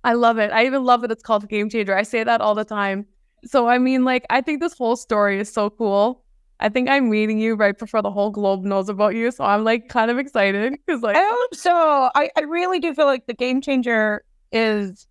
I 0.03 0.15
love 0.15 0.39
it. 0.39 0.51
I 0.51 0.65
even 0.65 0.85
love 0.85 1.03
that 1.03 1.11
it's 1.11 1.23
called 1.23 1.49
Game 1.49 1.69
Changer. 1.69 1.95
I 1.95 2.03
say 2.03 2.25
that 2.25 2.41
all 2.41 2.55
the 2.55 2.65
time. 2.65 3.07
So 3.45 3.69
I 3.69 3.79
mean, 3.79 4.05
like, 4.05 4.25
I 4.31 4.41
think 4.41 4.61
this 4.61 4.77
whole 4.77 4.97
story 4.97 5.39
is 5.39 5.53
so 5.53 5.71
cool. 5.71 6.25
I 6.61 6.69
think 6.69 6.91
I'm 6.91 7.09
meeting 7.09 7.39
you 7.39 7.55
right 7.55 7.77
before 7.77 8.03
the 8.03 8.11
whole 8.11 8.31
globe 8.31 8.65
knows 8.65 8.89
about 8.89 9.15
you. 9.15 9.31
So 9.31 9.45
I'm 9.45 9.65
like 9.65 9.89
kind 9.89 10.11
of 10.11 10.19
excited 10.19 10.73
because 10.73 11.03
like 11.03 11.17
I 11.17 11.25
hope 11.25 11.55
so. 11.55 12.11
I, 12.15 12.31
I 12.37 12.43
really 12.43 12.79
do 12.79 12.95
feel 12.95 13.07
like 13.07 13.27
the 13.27 13.35
game 13.35 13.63
changer 13.63 14.23
is 14.53 15.07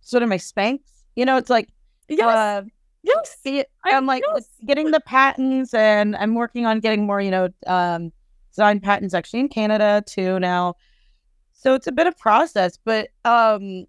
sort 0.00 0.22
of 0.22 0.28
my 0.28 0.38
Spanx. 0.38 0.78
You 1.16 1.24
know, 1.24 1.36
it's 1.36 1.50
like 1.50 1.68
yes, 2.08 2.22
uh, 2.22 2.62
yes. 3.02 3.36
It, 3.44 3.68
I'm 3.84 4.06
like 4.06 4.22
yes. 4.32 4.48
getting 4.64 4.92
the 4.92 5.00
patents, 5.00 5.74
and 5.74 6.14
I'm 6.16 6.36
working 6.36 6.66
on 6.66 6.78
getting 6.78 7.04
more. 7.04 7.20
You 7.20 7.32
know, 7.32 7.48
um, 7.66 8.12
design 8.50 8.78
patents 8.78 9.14
actually 9.14 9.40
in 9.40 9.48
Canada 9.48 10.04
too 10.06 10.38
now. 10.38 10.76
So 11.52 11.74
it's 11.74 11.86
a 11.86 11.92
bit 11.92 12.06
of 12.06 12.16
process, 12.18 12.78
but 12.84 13.08
um, 13.24 13.86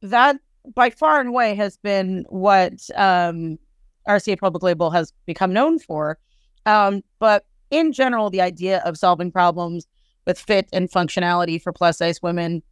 that 0.00 0.36
by 0.74 0.90
far 0.90 1.20
and 1.20 1.28
away 1.28 1.54
has 1.54 1.76
been 1.76 2.24
what 2.28 2.72
um 2.96 3.58
RCA 4.08 4.38
Public 4.38 4.62
Label 4.62 4.90
has 4.90 5.12
become 5.26 5.52
known 5.52 5.78
for. 5.78 6.18
Um, 6.64 7.02
but 7.18 7.44
in 7.70 7.92
general, 7.92 8.30
the 8.30 8.40
idea 8.40 8.82
of 8.84 8.96
solving 8.96 9.30
problems 9.30 9.86
with 10.26 10.38
fit 10.38 10.68
and 10.72 10.90
functionality 10.90 11.60
for 11.60 11.72
plus 11.72 11.98
size 11.98 12.22
women 12.22 12.62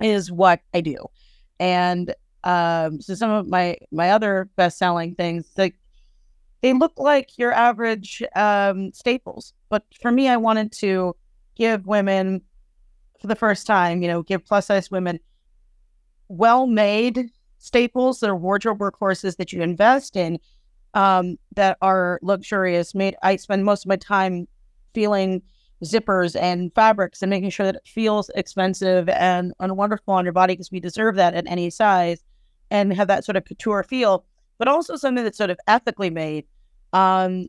is 0.00 0.30
what 0.30 0.60
I 0.74 0.80
do. 0.80 0.96
And 1.60 2.14
um, 2.44 3.00
so 3.00 3.14
some 3.14 3.30
of 3.30 3.46
my 3.48 3.76
my 3.90 4.10
other 4.10 4.48
best 4.56 4.78
selling 4.78 5.14
things, 5.14 5.50
like 5.56 5.74
they 6.62 6.72
look 6.72 6.92
like 6.96 7.38
your 7.38 7.52
average 7.52 8.22
um, 8.34 8.92
staples, 8.92 9.52
but 9.68 9.84
for 10.00 10.10
me, 10.10 10.28
I 10.28 10.36
wanted 10.36 10.72
to 10.72 11.14
give 11.56 11.86
women 11.86 12.42
for 13.20 13.26
the 13.26 13.36
first 13.36 13.66
time, 13.66 14.02
you 14.02 14.08
know, 14.08 14.22
give 14.22 14.44
plus 14.44 14.66
size 14.66 14.90
women 14.90 15.18
well 16.28 16.66
made 16.66 17.30
staples 17.58 18.20
that 18.20 18.30
are 18.30 18.36
wardrobe 18.36 18.78
workhorses 18.78 19.36
that 19.36 19.52
you 19.52 19.62
invest 19.62 20.16
in 20.16 20.38
um, 20.98 21.38
that 21.54 21.78
are 21.80 22.18
luxurious. 22.22 22.92
Made 22.92 23.14
I 23.22 23.36
spend 23.36 23.64
most 23.64 23.84
of 23.84 23.88
my 23.88 23.96
time 23.96 24.48
feeling 24.94 25.42
zippers 25.84 26.34
and 26.34 26.74
fabrics 26.74 27.22
and 27.22 27.30
making 27.30 27.50
sure 27.50 27.66
that 27.66 27.76
it 27.76 27.86
feels 27.86 28.30
expensive 28.34 29.08
and, 29.08 29.52
and 29.60 29.76
wonderful 29.76 30.14
on 30.14 30.24
your 30.24 30.32
body 30.32 30.54
because 30.54 30.72
we 30.72 30.80
deserve 30.80 31.14
that 31.14 31.34
at 31.34 31.46
any 31.46 31.70
size 31.70 32.24
and 32.72 32.92
have 32.92 33.06
that 33.06 33.24
sort 33.24 33.36
of 33.36 33.44
couture 33.44 33.84
feel, 33.84 34.24
but 34.58 34.66
also 34.66 34.96
something 34.96 35.22
that's 35.22 35.38
sort 35.38 35.50
of 35.50 35.60
ethically 35.68 36.10
made. 36.10 36.44
Um, 36.92 37.46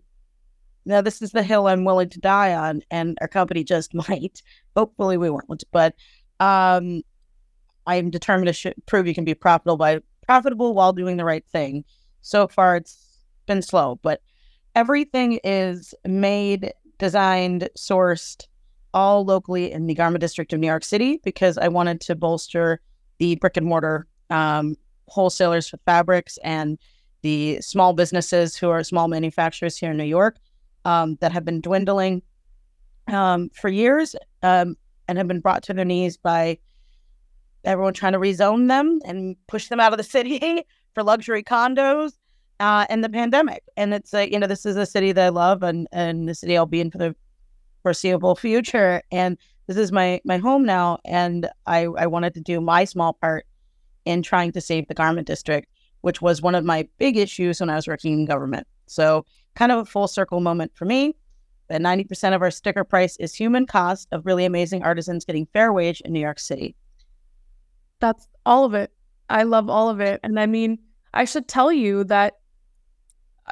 now, 0.86 1.02
this 1.02 1.20
is 1.20 1.32
the 1.32 1.42
hill 1.42 1.68
I'm 1.68 1.86
willing 1.86 2.10
to 2.10 2.20
die 2.20 2.54
on, 2.54 2.84
and 2.92 3.18
our 3.20 3.28
company 3.28 3.64
just 3.64 3.94
might. 4.10 4.44
Hopefully, 4.76 5.18
we 5.18 5.32
won't. 5.32 5.64
But 5.72 5.96
um, 6.40 7.02
I 7.88 7.96
am 7.96 8.12
determined 8.12 8.48
to 8.48 8.54
sh- 8.54 8.78
prove 8.86 9.08
you 9.08 9.16
can 9.16 9.26
be 9.26 9.34
profitable 9.34 9.78
by 9.78 10.02
profitable 10.22 10.76
while 10.76 10.94
doing 10.94 11.18
the 11.18 11.26
right 11.26 11.46
thing. 11.48 11.84
So 12.22 12.48
far, 12.48 12.76
it's 12.76 13.09
been 13.50 13.62
slow, 13.62 14.00
but 14.02 14.22
everything 14.76 15.40
is 15.44 15.94
made, 16.06 16.72
designed, 17.00 17.68
sourced, 17.78 18.46
all 18.94 19.26
locally 19.26 19.72
in 19.72 19.88
the 19.88 19.96
Garment 19.96 20.22
District 20.22 20.54
of 20.54 20.60
New 20.60 20.68
York 20.68 20.84
City 20.84 21.20
because 21.24 21.58
I 21.58 21.68
wanted 21.68 22.00
to 22.02 22.16
bolster 22.16 22.80
the 23.18 23.36
brick 23.36 23.58
and 23.58 23.66
mortar 23.66 24.08
um, 24.30 24.76
wholesalers 25.08 25.68
for 25.68 25.78
fabrics 25.86 26.38
and 26.44 26.78
the 27.22 27.60
small 27.62 27.94
businesses 27.94 28.56
who 28.56 28.70
are 28.70 28.84
small 28.84 29.08
manufacturers 29.08 29.78
here 29.78 29.92
in 29.92 29.98
New 29.98 30.06
York 30.06 30.38
um, 30.86 31.18
that 31.20 31.32
have 31.32 31.44
been 31.44 31.60
dwindling 31.60 32.22
um, 33.08 33.50
for 33.50 33.70
years 33.70 34.16
um, 34.44 34.76
and 35.08 35.18
have 35.18 35.28
been 35.28 35.42
brought 35.42 35.64
to 35.64 35.74
their 35.74 35.86
knees 35.86 36.18
by 36.18 36.58
everyone 37.64 37.94
trying 37.94 38.14
to 38.14 38.20
rezone 38.20 38.68
them 38.68 39.00
and 39.06 39.36
push 39.48 39.68
them 39.68 39.80
out 39.80 39.92
of 39.92 39.98
the 39.98 40.04
city 40.18 40.64
for 40.94 41.04
luxury 41.04 41.44
condos 41.44 42.14
uh, 42.60 42.86
and 42.90 43.04
the 43.04 43.10
pandemic. 43.10 43.64
And 43.78 43.94
it's 43.94 44.14
a, 44.14 44.30
you 44.30 44.40
know, 44.40 44.48
this 44.48 44.66
is 44.66 44.76
a 44.76 44.86
city 44.86 45.12
that 45.12 45.26
I 45.26 45.30
love 45.30 45.64
and, 45.64 45.88
and 45.92 46.28
the 46.28 46.36
city 46.36 46.58
I'll 46.58 46.66
be 46.66 46.82
in 46.82 46.92
for 46.92 46.98
the 46.98 47.16
foreseeable 47.84 48.36
future. 48.36 49.02
And 49.12 49.38
this 49.68 49.78
is 49.78 49.92
my, 49.92 50.22
my 50.26 50.38
home 50.38 50.66
now. 50.66 51.00
And 51.06 51.50
I, 51.66 51.84
I 51.84 52.08
wanted 52.08 52.34
to 52.36 52.42
do 52.42 52.60
my 52.60 52.84
small 52.84 53.14
part 53.14 53.46
in 54.06 54.22
trying 54.22 54.52
to 54.54 54.62
save 54.62 54.88
the 54.88 54.94
garment 54.94 55.28
district, 55.28 55.70
which 56.02 56.22
was 56.22 56.42
one 56.42 56.56
of 56.56 56.66
my 56.66 56.88
big 56.98 57.18
issues 57.18 57.60
when 57.60 57.70
I 57.70 57.76
was 57.76 57.88
working 57.88 58.14
in 58.14 58.26
government. 58.26 58.68
So 58.88 59.26
kind 59.56 59.72
of 59.72 59.80
a 59.80 59.86
full 59.86 60.08
circle 60.08 60.40
moment 60.40 60.72
for 60.76 60.86
me. 60.86 61.16
That 61.68 61.82
90% 61.82 62.34
of 62.34 62.42
our 62.42 62.50
sticker 62.50 62.84
price 62.84 63.16
is 63.18 63.36
human 63.36 63.68
cost 63.68 64.08
of 64.12 64.26
really 64.26 64.44
amazing 64.44 64.82
artisans 64.82 65.24
getting 65.24 65.46
fair 65.54 65.72
wage 65.72 66.02
in 66.02 66.12
New 66.12 66.20
York 66.20 66.40
City. 66.40 66.76
That's 68.00 68.28
all 68.44 68.66
of 68.66 68.74
it. 68.74 68.92
I 69.30 69.44
love 69.44 69.70
all 69.70 69.88
of 69.88 70.00
it. 70.00 70.20
And 70.24 70.40
I 70.40 70.48
mean, 70.48 70.80
I 71.14 71.26
should 71.26 71.48
tell 71.48 71.72
you 71.72 72.04
that, 72.06 72.39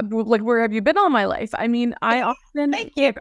like, 0.03 0.41
where 0.41 0.61
have 0.61 0.73
you 0.73 0.81
been 0.81 0.97
all 0.97 1.09
my 1.09 1.25
life? 1.25 1.51
I 1.53 1.67
mean, 1.67 1.95
I 2.01 2.21
often. 2.55 2.71
Thank 2.71 2.93
you. 2.95 3.13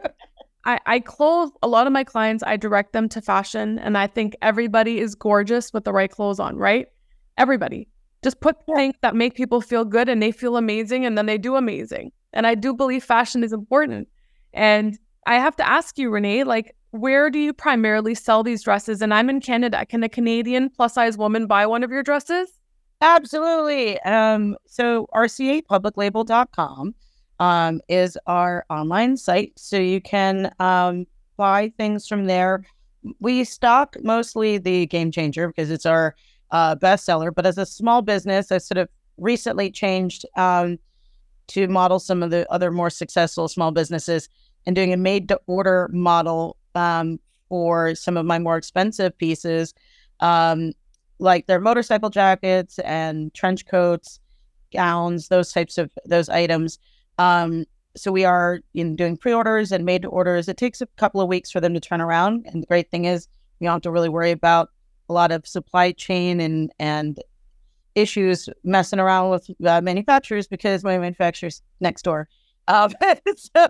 I, 0.65 0.79
I 0.85 0.99
clothe 0.99 1.51
a 1.63 1.67
lot 1.67 1.87
of 1.87 1.93
my 1.93 2.03
clients, 2.03 2.43
I 2.45 2.57
direct 2.57 2.91
them 2.91 3.07
to 3.09 3.21
fashion, 3.21 3.79
and 3.79 3.97
I 3.97 4.07
think 4.07 4.35
everybody 4.41 4.99
is 4.99 5.15
gorgeous 5.15 5.71
with 5.71 5.85
the 5.85 5.93
right 5.93 6.11
clothes 6.11 6.39
on, 6.39 6.57
right? 6.57 6.87
Everybody. 7.37 7.87
Just 8.21 8.41
put 8.41 8.57
things 8.65 8.95
that 9.01 9.15
make 9.15 9.35
people 9.35 9.61
feel 9.61 9.85
good 9.85 10.09
and 10.09 10.21
they 10.21 10.31
feel 10.31 10.57
amazing 10.57 11.05
and 11.05 11.17
then 11.17 11.25
they 11.25 11.37
do 11.37 11.55
amazing. 11.55 12.11
And 12.33 12.45
I 12.45 12.55
do 12.55 12.73
believe 12.73 13.03
fashion 13.03 13.43
is 13.43 13.53
important. 13.53 14.09
And 14.53 14.97
I 15.25 15.35
have 15.35 15.55
to 15.57 15.67
ask 15.67 15.97
you, 15.97 16.09
Renee, 16.09 16.43
like, 16.43 16.75
where 16.91 17.29
do 17.29 17.39
you 17.39 17.53
primarily 17.53 18.15
sell 18.15 18.43
these 18.43 18.63
dresses? 18.63 19.01
And 19.01 19.13
I'm 19.13 19.29
in 19.29 19.39
Canada. 19.39 19.85
Can 19.85 20.03
a 20.03 20.09
Canadian 20.09 20.69
plus 20.69 20.95
size 20.95 21.17
woman 21.17 21.47
buy 21.47 21.65
one 21.65 21.83
of 21.83 21.91
your 21.91 22.03
dresses? 22.03 22.49
Absolutely. 23.01 23.99
Um, 24.01 24.55
so 24.65 25.07
rcapubliclabel.com 25.13 26.95
um, 27.39 27.81
is 27.87 28.17
our 28.25 28.65
online 28.69 29.17
site. 29.17 29.53
So 29.55 29.77
you 29.77 30.01
can 30.01 30.51
um, 30.59 31.05
buy 31.37 31.71
things 31.77 32.07
from 32.07 32.25
there. 32.25 32.65
We 33.19 33.43
stock 33.43 33.95
mostly 34.01 34.57
the 34.57 34.87
Game 34.87 35.11
Changer 35.11 35.47
because 35.47 35.69
it's 35.69 35.85
our 35.85 36.15
uh, 36.51 36.75
bestseller. 36.75 37.33
But 37.33 37.45
as 37.45 37.57
a 37.57 37.65
small 37.65 38.01
business, 38.01 38.51
I 38.51 38.57
sort 38.57 38.79
of 38.79 38.89
recently 39.17 39.69
changed 39.69 40.25
um, 40.35 40.79
to 41.49 41.67
model 41.67 41.99
some 41.99 42.23
of 42.23 42.31
the 42.31 42.51
other 42.51 42.71
more 42.71 42.89
successful 42.89 43.47
small 43.47 43.71
businesses 43.71 44.27
and 44.65 44.75
doing 44.75 44.91
a 44.91 44.97
made 44.97 45.29
to 45.29 45.39
order 45.47 45.89
model 45.93 46.57
um, 46.75 47.19
for 47.47 47.95
some 47.95 48.17
of 48.17 48.25
my 48.25 48.39
more 48.39 48.57
expensive 48.57 49.17
pieces, 49.17 49.73
um, 50.19 50.73
like 51.19 51.47
their 51.47 51.59
motorcycle 51.59 52.09
jackets 52.09 52.79
and 52.79 53.33
trench 53.33 53.65
coats, 53.65 54.19
gowns, 54.71 55.27
those 55.29 55.51
types 55.51 55.77
of 55.77 55.91
those 56.05 56.29
items. 56.29 56.79
Um, 57.17 57.65
so 57.95 58.11
we 58.11 58.25
are 58.25 58.59
in 58.73 58.95
doing 58.95 59.17
pre-orders 59.17 59.71
and 59.71 59.83
made 59.83 60.05
orders. 60.05 60.47
It 60.47 60.57
takes 60.57 60.81
a 60.81 60.87
couple 60.97 61.19
of 61.19 61.27
weeks 61.27 61.49
for 61.49 61.59
them 61.59 61.73
to 61.73 61.79
turn 61.79 62.01
around, 62.01 62.45
and 62.47 62.61
the 62.61 62.67
great 62.67 62.91
thing 62.91 63.05
is 63.05 63.27
we 63.59 63.65
don't 63.65 63.73
have 63.73 63.81
to 63.83 63.91
really 63.91 64.09
worry 64.09 64.31
about 64.31 64.69
a 65.09 65.13
lot 65.13 65.31
of 65.31 65.47
supply 65.47 65.91
chain 65.91 66.39
and 66.39 66.71
and 66.79 67.19
issues 67.95 68.47
messing 68.63 68.99
around 68.99 69.31
with 69.31 69.49
uh, 69.65 69.81
manufacturers 69.81 70.47
because 70.47 70.83
my 70.83 70.97
manufacturer's 70.99 71.63
next 71.79 72.03
door. 72.03 72.29
Um, 72.67 72.91
so, 73.35 73.67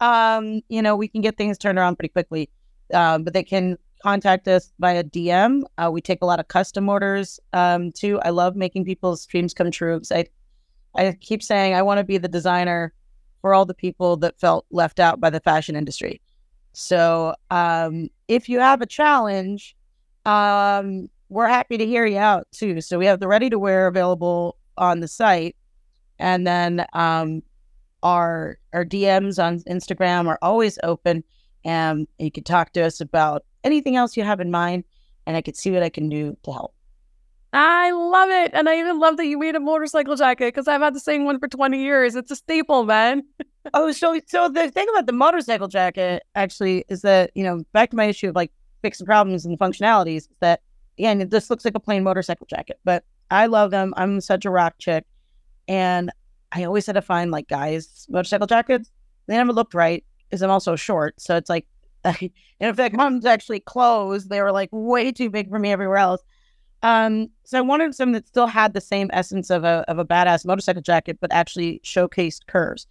um, 0.00 0.60
you 0.68 0.80
know, 0.80 0.94
we 0.94 1.08
can 1.08 1.20
get 1.22 1.36
things 1.36 1.58
turned 1.58 1.78
around 1.78 1.96
pretty 1.96 2.12
quickly. 2.12 2.48
Um, 2.94 3.24
but 3.24 3.34
they 3.34 3.42
can 3.42 3.76
contact 4.02 4.48
us 4.48 4.72
via 4.78 5.04
DM. 5.04 5.62
Uh, 5.76 5.90
we 5.90 6.00
take 6.00 6.22
a 6.22 6.26
lot 6.26 6.40
of 6.40 6.48
custom 6.48 6.88
orders 6.88 7.40
um, 7.52 7.92
too. 7.92 8.20
I 8.20 8.30
love 8.30 8.56
making 8.56 8.84
people's 8.84 9.26
dreams 9.26 9.54
come 9.54 9.70
true. 9.70 10.00
I, 10.10 10.26
I 10.94 11.16
keep 11.20 11.42
saying 11.42 11.74
I 11.74 11.82
want 11.82 11.98
to 11.98 12.04
be 12.04 12.18
the 12.18 12.28
designer 12.28 12.92
for 13.40 13.54
all 13.54 13.64
the 13.64 13.74
people 13.74 14.16
that 14.18 14.38
felt 14.40 14.66
left 14.70 15.00
out 15.00 15.20
by 15.20 15.30
the 15.30 15.40
fashion 15.40 15.76
industry. 15.76 16.20
So 16.72 17.34
um, 17.50 18.08
if 18.28 18.48
you 18.48 18.60
have 18.60 18.80
a 18.80 18.86
challenge, 18.86 19.76
um, 20.26 21.08
we're 21.28 21.48
happy 21.48 21.76
to 21.76 21.86
hear 21.86 22.06
you 22.06 22.18
out 22.18 22.46
too. 22.52 22.80
So 22.80 22.98
we 22.98 23.06
have 23.06 23.20
the 23.20 23.28
ready 23.28 23.50
to 23.50 23.58
wear 23.58 23.86
available 23.86 24.56
on 24.76 25.00
the 25.00 25.08
site. 25.08 25.56
And 26.18 26.46
then 26.46 26.84
um, 26.92 27.42
our 28.02 28.58
our 28.72 28.84
DMs 28.84 29.42
on 29.42 29.60
Instagram 29.60 30.26
are 30.26 30.38
always 30.42 30.78
open. 30.82 31.24
And 31.64 32.06
you 32.18 32.30
can 32.30 32.44
talk 32.44 32.72
to 32.74 32.82
us 32.82 33.00
about 33.00 33.44
anything 33.64 33.96
else 33.96 34.16
you 34.16 34.24
have 34.24 34.40
in 34.40 34.50
mind, 34.50 34.84
and 35.26 35.36
I 35.36 35.42
could 35.42 35.56
see 35.56 35.70
what 35.70 35.82
I 35.82 35.88
can 35.88 36.08
do 36.08 36.36
to 36.44 36.52
help. 36.52 36.74
I 37.52 37.90
love 37.92 38.28
it. 38.28 38.50
And 38.52 38.68
I 38.68 38.78
even 38.78 38.98
love 38.98 39.16
that 39.16 39.26
you 39.26 39.38
made 39.38 39.54
a 39.54 39.60
motorcycle 39.60 40.16
jacket 40.16 40.48
because 40.48 40.68
I've 40.68 40.82
had 40.82 40.94
the 40.94 41.00
same 41.00 41.24
one 41.24 41.38
for 41.38 41.48
20 41.48 41.82
years. 41.82 42.14
It's 42.14 42.30
a 42.30 42.36
staple, 42.36 42.84
man. 42.84 43.22
oh, 43.74 43.90
so 43.90 44.20
so 44.26 44.50
the 44.50 44.70
thing 44.70 44.86
about 44.90 45.06
the 45.06 45.12
motorcycle 45.12 45.66
jacket 45.66 46.22
actually 46.34 46.84
is 46.88 47.00
that, 47.02 47.30
you 47.34 47.42
know, 47.42 47.62
back 47.72 47.88
to 47.90 47.96
my 47.96 48.04
issue 48.04 48.28
of 48.28 48.34
like 48.34 48.52
fixing 48.82 49.06
problems 49.06 49.44
and 49.44 49.58
functionalities 49.58 50.28
that 50.40 50.60
again 50.98 51.28
just 51.30 51.50
looks 51.50 51.64
like 51.64 51.74
a 51.74 51.80
plain 51.80 52.02
motorcycle 52.02 52.46
jacket 52.46 52.78
but 52.84 53.04
i 53.30 53.46
love 53.46 53.70
them 53.70 53.92
i'm 53.96 54.20
such 54.20 54.44
a 54.44 54.50
rock 54.50 54.74
chick 54.78 55.04
and 55.66 56.10
i 56.52 56.64
always 56.64 56.86
had 56.86 56.94
to 56.94 57.02
find 57.02 57.30
like 57.30 57.48
guys 57.48 58.06
motorcycle 58.08 58.46
jackets 58.46 58.90
they 59.26 59.34
never 59.34 59.52
looked 59.52 59.74
right 59.74 60.04
because 60.28 60.42
i'm 60.42 60.50
also 60.50 60.76
short 60.76 61.20
so 61.20 61.36
it's 61.36 61.50
like 61.50 61.66
and 62.04 62.30
in 62.60 62.74
fact 62.74 62.94
mom's 62.94 63.26
actually 63.26 63.60
closed. 63.60 64.28
they 64.28 64.40
were 64.40 64.52
like 64.52 64.68
way 64.72 65.12
too 65.12 65.30
big 65.30 65.48
for 65.48 65.58
me 65.58 65.72
everywhere 65.72 65.96
else 65.98 66.22
um 66.82 67.28
so 67.44 67.58
i 67.58 67.60
wanted 67.60 67.94
some 67.94 68.12
that 68.12 68.26
still 68.26 68.46
had 68.46 68.72
the 68.72 68.80
same 68.80 69.10
essence 69.12 69.50
of 69.50 69.64
a, 69.64 69.84
of 69.88 69.98
a 69.98 70.04
badass 70.04 70.44
motorcycle 70.46 70.82
jacket 70.82 71.18
but 71.20 71.32
actually 71.32 71.80
showcased 71.84 72.46
curves 72.46 72.86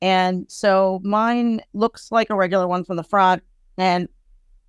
and 0.00 0.46
so 0.48 1.00
mine 1.02 1.60
looks 1.72 2.12
like 2.12 2.30
a 2.30 2.34
regular 2.34 2.66
one 2.66 2.84
from 2.84 2.96
the 2.96 3.02
front 3.02 3.42
and 3.76 4.08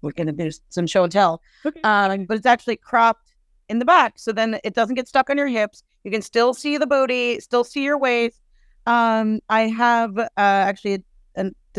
we're 0.01 0.11
to 0.11 0.31
do 0.31 0.49
some 0.69 0.87
show 0.87 1.03
and 1.03 1.11
tell. 1.11 1.41
Okay. 1.65 1.81
Um, 1.81 2.25
but 2.25 2.37
it's 2.37 2.45
actually 2.45 2.77
cropped 2.77 3.33
in 3.67 3.79
the 3.79 3.85
back. 3.85 4.13
So 4.17 4.31
then 4.31 4.59
it 4.63 4.73
doesn't 4.73 4.95
get 4.95 5.07
stuck 5.07 5.29
on 5.29 5.37
your 5.37 5.47
hips. 5.47 5.83
You 6.03 6.11
can 6.11 6.21
still 6.21 6.53
see 6.53 6.77
the 6.77 6.87
booty, 6.87 7.39
still 7.39 7.63
see 7.63 7.83
your 7.83 7.97
waist. 7.97 8.41
Um, 8.85 9.41
I 9.49 9.61
have 9.61 10.17
uh, 10.17 10.27
actually 10.37 11.03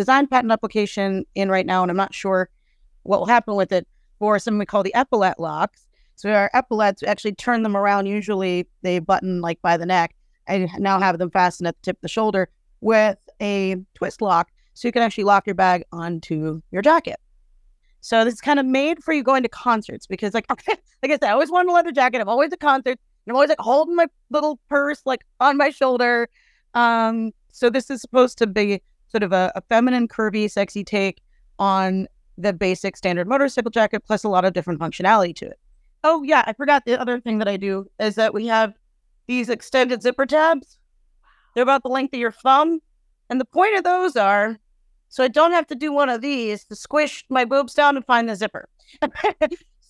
design 0.00 0.26
patent 0.26 0.50
application 0.50 1.26
in 1.34 1.50
right 1.50 1.66
now, 1.66 1.82
and 1.82 1.90
I'm 1.90 1.96
not 1.96 2.14
sure 2.14 2.48
what 3.02 3.20
will 3.20 3.26
happen 3.26 3.54
with 3.54 3.70
it 3.70 3.86
for 4.18 4.38
something 4.38 4.58
we 4.58 4.64
call 4.64 4.82
the 4.82 4.94
epaulette 4.94 5.38
locks. 5.38 5.86
So 6.16 6.30
our 6.32 6.50
epaulettes 6.54 7.02
actually 7.02 7.34
turn 7.34 7.62
them 7.62 7.76
around. 7.76 8.06
Usually 8.06 8.66
they 8.80 8.98
button 8.98 9.42
like 9.42 9.60
by 9.60 9.76
the 9.76 9.84
neck. 9.84 10.14
I 10.48 10.68
now 10.78 10.98
have 10.98 11.18
them 11.18 11.30
fastened 11.30 11.68
at 11.68 11.76
the 11.76 11.82
tip 11.82 11.96
of 11.98 12.02
the 12.02 12.08
shoulder 12.08 12.48
with 12.80 13.18
a 13.42 13.76
twist 13.94 14.22
lock, 14.22 14.50
so 14.72 14.88
you 14.88 14.92
can 14.92 15.02
actually 15.02 15.24
lock 15.24 15.46
your 15.46 15.54
bag 15.54 15.84
onto 15.92 16.62
your 16.70 16.80
jacket. 16.80 17.20
So 18.00 18.24
this 18.24 18.34
is 18.34 18.40
kind 18.40 18.58
of 18.58 18.64
made 18.64 19.04
for 19.04 19.12
you 19.12 19.22
going 19.22 19.42
to 19.42 19.50
concerts 19.50 20.06
because, 20.06 20.32
like, 20.32 20.46
like 20.68 20.80
I 21.04 21.08
said, 21.08 21.24
I 21.24 21.32
always 21.32 21.50
wanted 21.50 21.70
a 21.70 21.74
leather 21.74 21.92
jacket. 21.92 22.22
I'm 22.22 22.28
always 22.28 22.52
at 22.54 22.60
concerts, 22.60 23.02
and 23.26 23.32
I'm 23.32 23.36
always 23.36 23.50
like 23.50 23.60
holding 23.60 23.96
my 23.96 24.06
little 24.30 24.58
purse 24.70 25.02
like 25.04 25.20
on 25.40 25.58
my 25.58 25.68
shoulder. 25.68 26.28
Um, 26.72 27.32
so 27.52 27.68
this 27.68 27.90
is 27.90 28.00
supposed 28.00 28.38
to 28.38 28.46
be 28.46 28.82
sort 29.10 29.22
of 29.22 29.32
a, 29.32 29.52
a 29.54 29.60
feminine, 29.62 30.08
curvy, 30.08 30.50
sexy 30.50 30.84
take 30.84 31.22
on 31.58 32.06
the 32.38 32.52
basic 32.52 32.96
standard 32.96 33.28
motorcycle 33.28 33.70
jacket, 33.70 34.02
plus 34.06 34.24
a 34.24 34.28
lot 34.28 34.44
of 34.44 34.52
different 34.52 34.80
functionality 34.80 35.34
to 35.36 35.46
it. 35.46 35.58
Oh 36.04 36.22
yeah, 36.22 36.44
I 36.46 36.54
forgot 36.54 36.84
the 36.86 36.98
other 36.98 37.20
thing 37.20 37.38
that 37.38 37.48
I 37.48 37.56
do 37.56 37.90
is 37.98 38.14
that 38.14 38.32
we 38.32 38.46
have 38.46 38.72
these 39.26 39.48
extended 39.48 40.02
zipper 40.02 40.26
tabs. 40.26 40.78
They're 41.54 41.62
about 41.62 41.82
the 41.82 41.88
length 41.88 42.14
of 42.14 42.20
your 42.20 42.32
thumb. 42.32 42.80
And 43.28 43.40
the 43.40 43.44
point 43.44 43.76
of 43.76 43.84
those 43.84 44.16
are 44.16 44.58
so 45.10 45.24
I 45.24 45.28
don't 45.28 45.52
have 45.52 45.66
to 45.66 45.74
do 45.74 45.92
one 45.92 46.08
of 46.08 46.20
these 46.20 46.64
to 46.66 46.76
squish 46.76 47.24
my 47.28 47.44
boobs 47.44 47.74
down 47.74 47.96
and 47.96 48.06
find 48.06 48.28
the 48.28 48.36
zipper. 48.36 48.68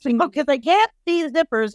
Because 0.03 0.47
I 0.49 0.57
can't 0.57 0.91
see 1.07 1.27
the 1.27 1.45
zippers 1.45 1.75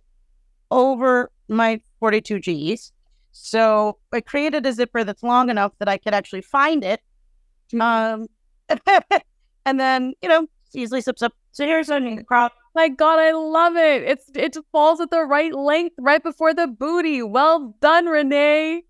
over 0.71 1.29
my 1.47 1.79
42 1.99 2.39
Gs. 2.39 2.91
So 3.31 3.99
I 4.11 4.21
created 4.21 4.65
a 4.65 4.73
zipper 4.73 5.03
that's 5.03 5.21
long 5.21 5.51
enough 5.51 5.73
that 5.77 5.87
I 5.87 5.97
could 5.97 6.15
actually 6.15 6.41
find 6.41 6.83
it. 6.83 7.01
Um, 7.81 8.27
and 9.65 9.79
then, 9.79 10.13
you 10.21 10.29
know, 10.29 10.47
easily 10.73 11.01
slips 11.01 11.21
up. 11.21 11.33
So 11.51 11.65
here's 11.65 11.89
a 11.89 12.23
crop. 12.27 12.53
My 12.75 12.89
God, 12.89 13.19
I 13.19 13.31
love 13.31 13.75
it. 13.77 14.03
It's 14.03 14.29
it 14.35 14.53
just 14.53 14.65
falls 14.71 14.99
at 14.99 15.09
the 15.09 15.23
right 15.23 15.53
length, 15.53 15.95
right 15.99 16.21
before 16.21 16.53
the 16.53 16.67
booty. 16.67 17.21
Well 17.21 17.73
done, 17.79 18.07
Renee. 18.07 18.83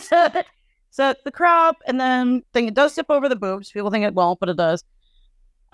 so, 0.00 0.30
so 0.90 1.14
the 1.24 1.30
crop, 1.30 1.76
and 1.86 2.00
then 2.00 2.42
thing 2.54 2.68
it 2.68 2.74
does 2.74 2.94
slip 2.94 3.10
over 3.10 3.28
the 3.28 3.36
boobs. 3.36 3.70
People 3.70 3.90
think 3.90 4.04
it 4.04 4.14
won't, 4.14 4.40
but 4.40 4.48
it 4.48 4.56
does. 4.56 4.82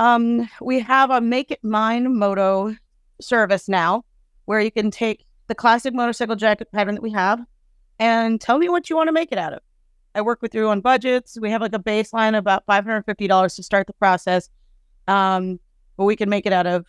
Um, 0.00 0.50
we 0.60 0.80
have 0.80 1.10
a 1.10 1.20
Make 1.20 1.52
It 1.52 1.62
Mine 1.62 2.18
Moto 2.18 2.74
service 3.20 3.68
now, 3.68 4.04
where 4.46 4.60
you 4.60 4.72
can 4.72 4.90
take 4.90 5.24
the 5.46 5.54
classic 5.54 5.94
motorcycle 5.94 6.34
jacket 6.34 6.72
pattern 6.72 6.96
that 6.96 7.02
we 7.02 7.12
have, 7.12 7.38
and 8.00 8.40
tell 8.40 8.58
me 8.58 8.68
what 8.68 8.90
you 8.90 8.96
want 8.96 9.06
to 9.06 9.12
make 9.12 9.30
it 9.30 9.38
out 9.38 9.52
of. 9.52 9.60
I 10.14 10.20
work 10.20 10.42
with 10.42 10.54
you 10.54 10.68
on 10.68 10.80
budgets. 10.80 11.38
We 11.40 11.50
have 11.50 11.60
like 11.60 11.74
a 11.74 11.78
baseline 11.78 12.36
about 12.36 12.64
five 12.66 12.84
hundred 12.84 13.04
fifty 13.04 13.26
dollars 13.26 13.56
to 13.56 13.62
start 13.62 13.86
the 13.86 13.92
process. 13.94 14.48
Um, 15.08 15.58
but 15.96 16.04
we 16.04 16.16
can 16.16 16.28
make 16.28 16.46
it 16.46 16.52
out 16.52 16.66
of 16.66 16.86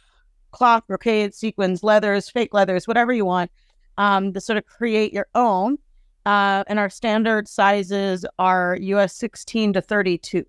cloth, 0.52 0.84
brocade, 0.88 1.34
sequins, 1.34 1.84
leathers, 1.84 2.30
fake 2.30 2.54
leathers, 2.54 2.88
whatever 2.88 3.12
you 3.12 3.26
want, 3.26 3.52
um, 3.98 4.34
to 4.34 4.42
sort 4.42 4.58
of 4.58 4.66
create 4.66 5.14
your 5.14 5.28
own. 5.36 5.78
Uh, 6.26 6.64
and 6.68 6.80
our 6.80 6.90
standard 6.90 7.48
sizes 7.48 8.26
are 8.40 8.78
US 8.80 9.16
16 9.16 9.74
to 9.74 9.82
32. 9.82 10.46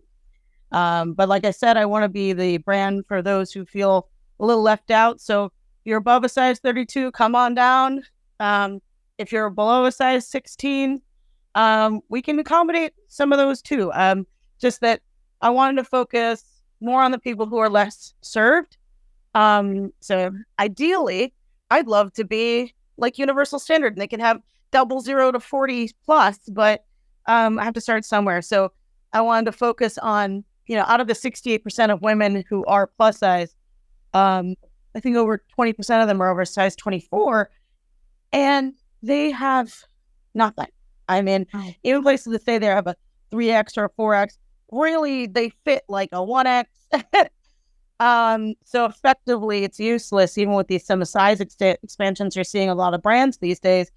Um, 0.71 1.15
but 1.15 1.29
like 1.29 1.45
I 1.45 1.51
said, 1.51 1.77
I 1.77 1.87
want 1.87 2.05
to 2.05 2.09
be 2.09 2.33
the 2.33 2.59
brand 2.59 3.07
for 3.07 3.23
those 3.23 3.53
who 3.53 3.65
feel 3.65 4.09
a 4.41 4.45
little 4.45 4.63
left 4.63 4.91
out. 4.91 5.21
So 5.21 5.47
if 5.47 5.51
you're 5.85 5.99
above 5.99 6.25
a 6.25 6.29
size 6.29 6.61
32, 6.61 7.13
come 7.13 7.35
on 7.35 7.55
down. 7.55 8.03
Um, 8.41 8.81
if 9.19 9.33
you're 9.33 9.51
below 9.51 9.85
a 9.85 9.93
size 9.93 10.29
16, 10.29 11.01
um, 11.55 12.01
we 12.09 12.23
can 12.23 12.39
accommodate 12.39 12.93
some 13.09 13.33
of 13.33 13.39
those 13.39 13.63
too. 13.63 13.93
Um, 13.93 14.27
just 14.61 14.81
that 14.81 15.01
I 15.41 15.51
wanted 15.51 15.77
to 15.77 15.85
focus 15.85 16.45
more 16.81 17.03
on 17.03 17.11
the 17.11 17.19
people 17.19 17.47
who 17.47 17.59
are 17.59 17.69
less 17.69 18.15
served. 18.21 18.77
Um, 19.35 19.93
so 20.01 20.31
ideally, 20.59 21.33
I'd 21.71 21.87
love 21.87 22.13
to 22.15 22.25
be 22.25 22.75
like 22.97 23.19
Universal 23.19 23.59
Standard 23.59 23.95
and 23.95 24.01
they 24.01 24.07
can 24.07 24.21
have 24.21 24.41
double 24.71 25.01
zero 25.01 25.33
to 25.33 25.41
40 25.41 25.91
plus, 26.05 26.39
but 26.49 26.85
um, 27.27 27.59
I 27.59 27.65
have 27.65 27.75
to 27.75 27.81
start 27.81 28.05
somewhere. 28.05 28.43
So 28.43 28.73
I 29.13 29.21
wanted 29.21 29.47
to 29.47 29.53
focus 29.53 29.99
on, 29.99 30.45
you 30.67 30.77
know, 30.77 30.85
out 30.87 31.01
of 31.01 31.07
the 31.07 31.15
68% 31.15 31.93
of 31.93 32.03
women 32.03 32.45
who 32.49 32.65
are 32.67 32.87
plus 32.87 33.19
size, 33.19 33.55
um, 34.13 34.55
I 34.95 35.01
think 35.01 35.17
over 35.17 35.43
20% 35.59 36.03
of 36.03 36.09
them 36.09 36.21
are 36.21 36.31
over 36.31 36.45
size 36.45 36.77
24 36.77 37.51
and 38.33 38.75
they 39.03 39.31
have 39.31 39.75
nothing. 40.35 40.69
I 41.09 41.23
mean, 41.23 41.47
oh. 41.55 41.71
even 41.83 42.03
places 42.03 42.33
that 42.33 42.45
say 42.45 42.59
they 42.59 42.67
have 42.67 42.87
a 42.87 42.97
3X 43.33 43.77
or 43.77 43.85
a 43.85 43.91
4X, 43.91 44.39
really 44.71 45.27
they 45.27 45.51
fit 45.65 45.85
like 45.89 46.09
a 46.13 46.17
1X. 46.17 46.65
um, 48.01 48.55
so 48.65 48.85
effectively, 48.87 49.65
it's 49.65 49.79
useless. 49.79 50.39
Even 50.39 50.55
with 50.55 50.69
these 50.69 50.85
some 50.85 51.05
size 51.05 51.41
ex- 51.41 51.57
expansions, 51.61 52.37
you're 52.37 52.45
seeing 52.45 52.69
a 52.69 52.75
lot 52.75 52.95
of 52.95 53.03
brands 53.03 53.39
these 53.39 53.61
days. 53.61 53.91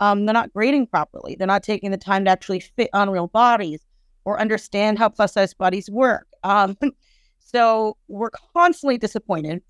Um, 0.00 0.24
they're 0.24 0.32
not 0.32 0.52
grading 0.52 0.86
properly. 0.86 1.36
They're 1.36 1.46
not 1.46 1.62
taking 1.62 1.90
the 1.90 1.98
time 1.98 2.24
to 2.24 2.30
actually 2.30 2.60
fit 2.60 2.88
on 2.94 3.10
real 3.10 3.26
bodies 3.26 3.84
or 4.24 4.40
understand 4.40 4.98
how 4.98 5.08
plus 5.08 5.34
size 5.34 5.54
bodies 5.54 5.90
work. 5.90 6.26
Um, 6.42 6.76
so 7.38 7.96
we're 8.08 8.30
constantly 8.54 8.98
disappointed 8.98 9.62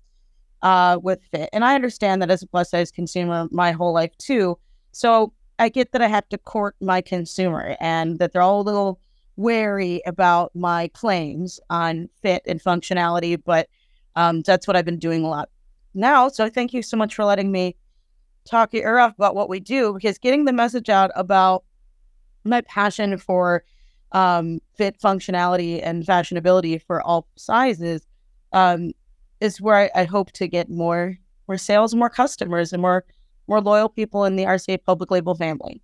uh, 0.61 0.99
with 1.01 1.19
fit, 1.31 1.49
and 1.51 1.65
I 1.65 1.75
understand 1.75 2.21
that 2.21 2.31
as 2.31 2.43
a 2.43 2.47
plus 2.47 2.71
size 2.71 2.91
consumer 2.91 3.47
my 3.51 3.71
whole 3.71 3.93
life 3.93 4.15
too. 4.17 4.57
So 4.91 5.33
I 5.61 5.69
get 5.69 5.91
that 5.91 6.01
I 6.01 6.07
have 6.07 6.27
to 6.29 6.39
court 6.39 6.75
my 6.81 7.01
consumer 7.01 7.77
and 7.79 8.17
that 8.17 8.33
they're 8.33 8.41
all 8.41 8.61
a 8.61 8.63
little 8.63 8.99
wary 9.35 10.01
about 10.07 10.55
my 10.55 10.87
claims 10.87 11.59
on 11.69 12.09
fit 12.23 12.41
and 12.47 12.59
functionality, 12.59 13.39
but 13.45 13.69
um, 14.15 14.41
that's 14.41 14.65
what 14.65 14.75
I've 14.75 14.85
been 14.85 14.97
doing 14.97 15.23
a 15.23 15.29
lot 15.29 15.49
now. 15.93 16.29
So 16.29 16.49
thank 16.49 16.73
you 16.73 16.81
so 16.81 16.97
much 16.97 17.13
for 17.13 17.25
letting 17.25 17.51
me 17.51 17.75
talk 18.43 18.73
your 18.73 18.83
ear 18.83 18.97
off 18.97 19.13
about 19.13 19.35
what 19.35 19.49
we 19.49 19.59
do 19.59 19.93
because 19.93 20.17
getting 20.17 20.45
the 20.45 20.51
message 20.51 20.89
out 20.89 21.11
about 21.13 21.63
my 22.43 22.61
passion 22.61 23.19
for 23.19 23.63
um, 24.13 24.61
fit 24.75 24.99
functionality 24.99 25.79
and 25.83 26.03
fashionability 26.03 26.81
for 26.81 27.03
all 27.03 27.27
sizes 27.35 28.07
um, 28.51 28.93
is 29.41 29.61
where 29.61 29.75
I, 29.75 30.01
I, 30.01 30.03
hope 30.05 30.31
to 30.33 30.47
get 30.47 30.69
more 30.71 31.17
more 31.47 31.57
sales, 31.57 31.95
more 31.95 32.09
customers, 32.09 32.73
and 32.73 32.81
more 32.81 33.05
more 33.47 33.61
loyal 33.61 33.89
people 33.89 34.25
in 34.25 34.35
the 34.35 34.43
RCA 34.43 34.83
public 34.83 35.11
label 35.11 35.35
family. 35.35 35.81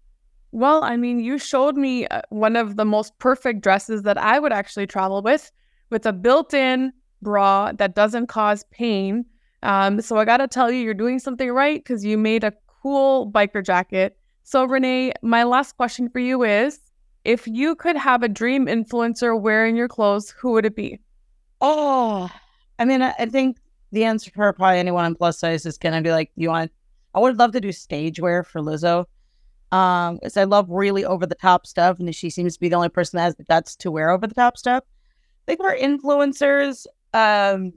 Well, 0.52 0.84
I 0.84 0.96
mean, 0.98 1.20
you 1.20 1.38
showed 1.38 1.76
me 1.76 2.08
uh, 2.08 2.22
one 2.30 2.56
of 2.56 2.78
the 2.78 2.86
most 2.86 3.17
perfect 3.20 3.62
dresses 3.62 4.04
that 4.04 4.17
I 4.17 4.39
would 4.39 4.54
actually 4.54 4.88
travel 4.88 5.22
with, 5.22 5.52
with 5.89 6.06
a 6.06 6.13
built 6.13 6.54
in 6.54 6.93
bra 7.22 7.72
that 7.74 7.96
doesn't 7.96 8.28
cause 8.28 8.63
pain. 8.72 9.26
Um, 9.63 10.02
so 10.02 10.17
I 10.17 10.26
got 10.26 10.38
to 10.38 10.48
tell 10.48 10.72
you, 10.72 10.80
you're 10.80 10.93
doing 10.93 11.20
something 11.20 11.52
right 11.52 11.84
because 11.84 12.06
you 12.06 12.17
made 12.17 12.43
a 12.43 12.54
cool 12.82 13.30
biker 13.32 13.65
jacket. 13.65 14.17
So, 14.43 14.63
Renee, 14.63 15.12
my 15.22 15.43
last 15.43 15.76
question 15.76 16.10
for 16.10 16.20
you 16.20 16.43
is 16.43 16.80
if 17.26 17.46
you 17.48 17.76
could 17.76 17.98
have 17.98 18.24
a 18.24 18.30
dream 18.30 18.67
influencer 18.67 19.39
wearing 19.39 19.76
your 19.76 19.89
clothes, 19.89 20.30
who 20.32 20.54
would 20.54 20.65
it 20.65 20.76
be? 20.76 21.00
Oh, 21.60 22.30
I 22.80 22.86
mean, 22.86 23.02
I, 23.02 23.13
I 23.20 23.26
think 23.26 23.58
the 23.91 24.06
answer 24.06 24.32
for 24.32 24.54
probably 24.54 24.80
anyone 24.80 25.06
on 25.06 25.15
plus 25.15 25.39
size 25.39 25.65
is 25.65 25.78
going 25.78 25.96
to 25.96 26.02
be 26.02 26.12
like, 26.12 26.32
you 26.36 26.50
want, 26.50 26.72
I 27.18 27.20
would 27.20 27.40
love 27.40 27.52
to 27.54 27.60
do 27.60 27.72
stage 27.72 28.20
wear 28.20 28.44
for 28.44 28.62
Lizzo. 28.62 29.06
Um, 29.72 30.16
because 30.16 30.38
I 30.38 30.44
love 30.44 30.70
really 30.70 31.04
over 31.04 31.26
the 31.26 31.36
top 31.36 31.66
stuff, 31.66 32.00
and 32.00 32.16
she 32.16 32.30
seems 32.30 32.54
to 32.54 32.60
be 32.60 32.70
the 32.70 32.76
only 32.76 32.90
person 32.90 33.18
that 33.18 33.24
has 33.24 33.36
the 33.36 33.44
guts 33.44 33.76
to 33.78 33.92
wear 33.92 34.12
over 34.12 34.28
the 34.28 34.36
top 34.36 34.56
stuff. 34.56 34.84
I 34.86 35.56
think 35.56 35.60
for 35.60 35.76
influencers, 35.76 36.86
um, 37.14 37.74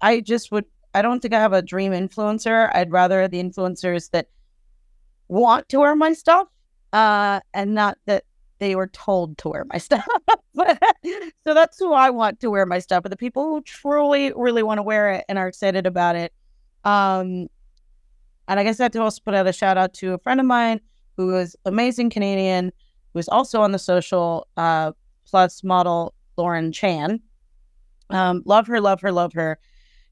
I 0.00 0.20
just 0.20 0.50
would. 0.50 0.64
I 0.94 1.02
don't 1.02 1.20
think 1.20 1.34
I 1.34 1.38
have 1.38 1.52
a 1.52 1.62
dream 1.62 1.92
influencer. 1.92 2.74
I'd 2.74 2.90
rather 2.90 3.28
the 3.28 3.42
influencers 3.42 4.10
that 4.10 4.28
want 5.28 5.68
to 5.68 5.78
wear 5.78 5.94
my 5.94 6.14
stuff, 6.14 6.48
uh, 6.94 7.40
and 7.52 7.74
not 7.74 7.98
that 8.06 8.24
they 8.58 8.74
were 8.74 8.88
told 8.88 9.36
to 9.38 9.50
wear 9.50 9.66
my 9.66 9.78
stuff. 9.78 10.06
so 10.56 11.54
that's 11.54 11.78
who 11.78 11.92
I 11.92 12.08
want 12.08 12.40
to 12.40 12.50
wear 12.50 12.64
my 12.64 12.78
stuff. 12.78 13.02
But 13.02 13.10
the 13.10 13.16
people 13.16 13.44
who 13.44 13.60
truly, 13.62 14.32
really 14.34 14.62
want 14.62 14.78
to 14.78 14.82
wear 14.82 15.10
it 15.12 15.24
and 15.28 15.38
are 15.38 15.46
excited 15.46 15.86
about 15.86 16.16
it. 16.16 16.32
Um, 16.84 17.48
and 18.48 18.58
I 18.58 18.64
guess 18.64 18.80
I 18.80 18.84
have 18.84 18.92
to 18.92 19.02
also 19.02 19.20
put 19.24 19.34
out 19.34 19.46
a 19.46 19.52
shout 19.52 19.78
out 19.78 19.94
to 19.94 20.14
a 20.14 20.18
friend 20.18 20.40
of 20.40 20.46
mine 20.46 20.80
who 21.16 21.36
is 21.36 21.56
amazing 21.64 22.10
Canadian, 22.10 22.72
who 23.12 23.18
is 23.18 23.28
also 23.28 23.60
on 23.60 23.72
the 23.72 23.78
social 23.78 24.46
uh, 24.56 24.92
plus 25.26 25.62
model 25.62 26.14
Lauren 26.36 26.72
Chan. 26.72 27.20
Um, 28.10 28.42
love 28.44 28.66
her, 28.66 28.80
love 28.80 29.00
her, 29.00 29.12
love 29.12 29.32
her. 29.34 29.58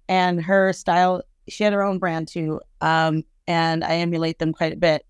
And 0.08 0.42
her 0.42 0.72
style, 0.72 1.22
she 1.48 1.64
had 1.64 1.72
her 1.72 1.82
own 1.82 1.98
brand 1.98 2.28
too. 2.28 2.60
Um, 2.80 3.24
and 3.46 3.84
I 3.84 3.96
emulate 3.96 4.38
them 4.38 4.52
quite 4.52 4.72
a 4.72 4.76
bit. 4.76 5.04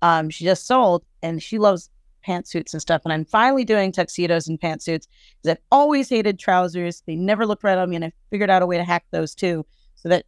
Um, 0.00 0.30
she 0.30 0.44
just 0.44 0.66
sold 0.66 1.04
and 1.22 1.42
she 1.42 1.58
loves 1.58 1.90
pantsuits 2.26 2.72
and 2.72 2.80
stuff. 2.80 3.02
And 3.04 3.12
I'm 3.12 3.24
finally 3.24 3.64
doing 3.64 3.92
tuxedos 3.92 4.48
and 4.48 4.60
pantsuits 4.60 5.06
because 5.42 5.50
I've 5.50 5.62
always 5.70 6.08
hated 6.08 6.38
trousers. 6.38 7.02
They 7.06 7.16
never 7.16 7.46
looked 7.46 7.64
right 7.64 7.78
on 7.78 7.90
me. 7.90 7.96
And 7.96 8.04
I 8.04 8.12
figured 8.30 8.50
out 8.50 8.62
a 8.62 8.66
way 8.66 8.76
to 8.76 8.84
hack 8.84 9.04
those 9.10 9.34
too 9.34 9.64
so 9.94 10.08
that 10.08 10.24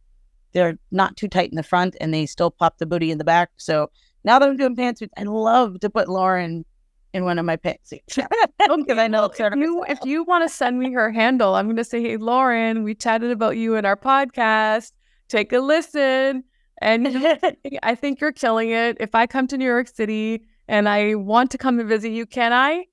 they're 0.55 0.79
not 0.89 1.17
too 1.17 1.27
tight 1.27 1.49
in 1.49 1.57
the 1.57 1.63
front 1.63 1.95
and 1.99 2.13
they 2.13 2.25
still 2.25 2.49
pop 2.49 2.77
the 2.77 2.85
booty 2.85 3.11
in 3.11 3.19
the 3.19 3.25
back. 3.25 3.51
So 3.57 3.91
now 4.23 4.39
that 4.39 4.49
I'm 4.49 4.55
doing 4.55 4.75
pantsuits, 4.75 5.09
I 5.17 5.23
love 5.23 5.81
to 5.81 5.89
put 5.89 6.07
Lauren 6.07 6.65
in 7.13 7.25
one 7.25 7.37
of 7.37 7.45
my 7.45 7.57
pantsuits 7.57 8.15
because 8.57 8.97
I 8.97 9.07
know 9.07 9.25
it's 9.25 9.39
you, 9.39 9.85
if 9.87 9.99
you 10.05 10.23
want 10.23 10.43
to 10.43 10.49
send 10.49 10.79
me 10.79 10.93
her 10.93 11.11
handle, 11.11 11.55
I'm 11.55 11.65
going 11.65 11.75
to 11.75 11.83
say, 11.83 12.01
"Hey, 12.01 12.17
Lauren, 12.17 12.83
we 12.83 12.95
chatted 12.95 13.31
about 13.31 13.57
you 13.57 13.75
in 13.75 13.85
our 13.85 13.97
podcast. 13.97 14.91
Take 15.27 15.53
a 15.53 15.59
listen." 15.59 16.43
And 16.81 17.07
I 17.83 17.95
think 17.95 18.19
you're 18.19 18.33
killing 18.33 18.71
it. 18.71 18.97
If 18.99 19.13
I 19.13 19.27
come 19.27 19.47
to 19.47 19.57
New 19.57 19.65
York 19.65 19.87
City 19.87 20.41
and 20.67 20.89
I 20.89 21.15
want 21.15 21.51
to 21.51 21.57
come 21.57 21.79
and 21.79 21.87
visit 21.87 22.09
you, 22.09 22.25
can 22.25 22.51
I? 22.51 22.85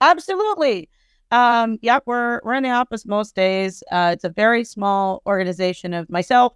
Absolutely. 0.00 0.88
Um, 1.30 1.78
yeah, 1.80 2.00
we're 2.06 2.40
we're 2.44 2.54
in 2.54 2.64
the 2.64 2.70
office 2.70 3.06
most 3.06 3.34
days. 3.34 3.82
Uh, 3.90 4.10
it's 4.12 4.24
a 4.24 4.28
very 4.28 4.64
small 4.64 5.22
organization 5.26 5.94
of 5.94 6.10
myself 6.10 6.54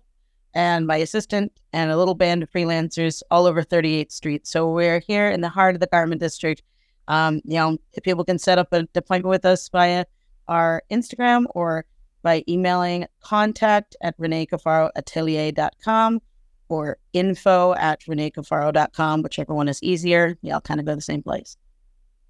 and 0.54 0.86
my 0.86 0.96
assistant 0.96 1.52
and 1.72 1.90
a 1.90 1.96
little 1.96 2.14
band 2.14 2.42
of 2.42 2.50
freelancers 2.50 3.22
all 3.30 3.46
over 3.46 3.62
38th 3.62 4.12
Street. 4.12 4.46
So 4.46 4.70
we're 4.70 5.00
here 5.00 5.30
in 5.30 5.40
the 5.40 5.48
heart 5.48 5.74
of 5.74 5.80
the 5.80 5.86
garment 5.86 6.20
district. 6.20 6.62
Um, 7.08 7.40
you 7.44 7.54
know, 7.54 7.78
people 8.02 8.24
can 8.24 8.38
set 8.38 8.58
up 8.58 8.72
an 8.72 8.88
appointment 8.94 9.30
with 9.30 9.44
us 9.44 9.68
via 9.68 10.04
our 10.46 10.82
Instagram 10.90 11.46
or 11.50 11.84
by 12.22 12.44
emailing 12.48 13.06
contact 13.20 13.96
at 14.02 14.18
reneecafaroatelier.com 14.18 16.20
or 16.68 16.98
info 17.12 17.74
at 17.74 18.00
reneecafaro.com, 18.02 19.22
whichever 19.22 19.54
one 19.54 19.68
is 19.68 19.82
easier. 19.82 20.36
Yeah, 20.42 20.54
I'll 20.54 20.60
kind 20.60 20.80
of 20.80 20.86
go 20.86 20.94
the 20.94 21.00
same 21.00 21.22
place. 21.22 21.56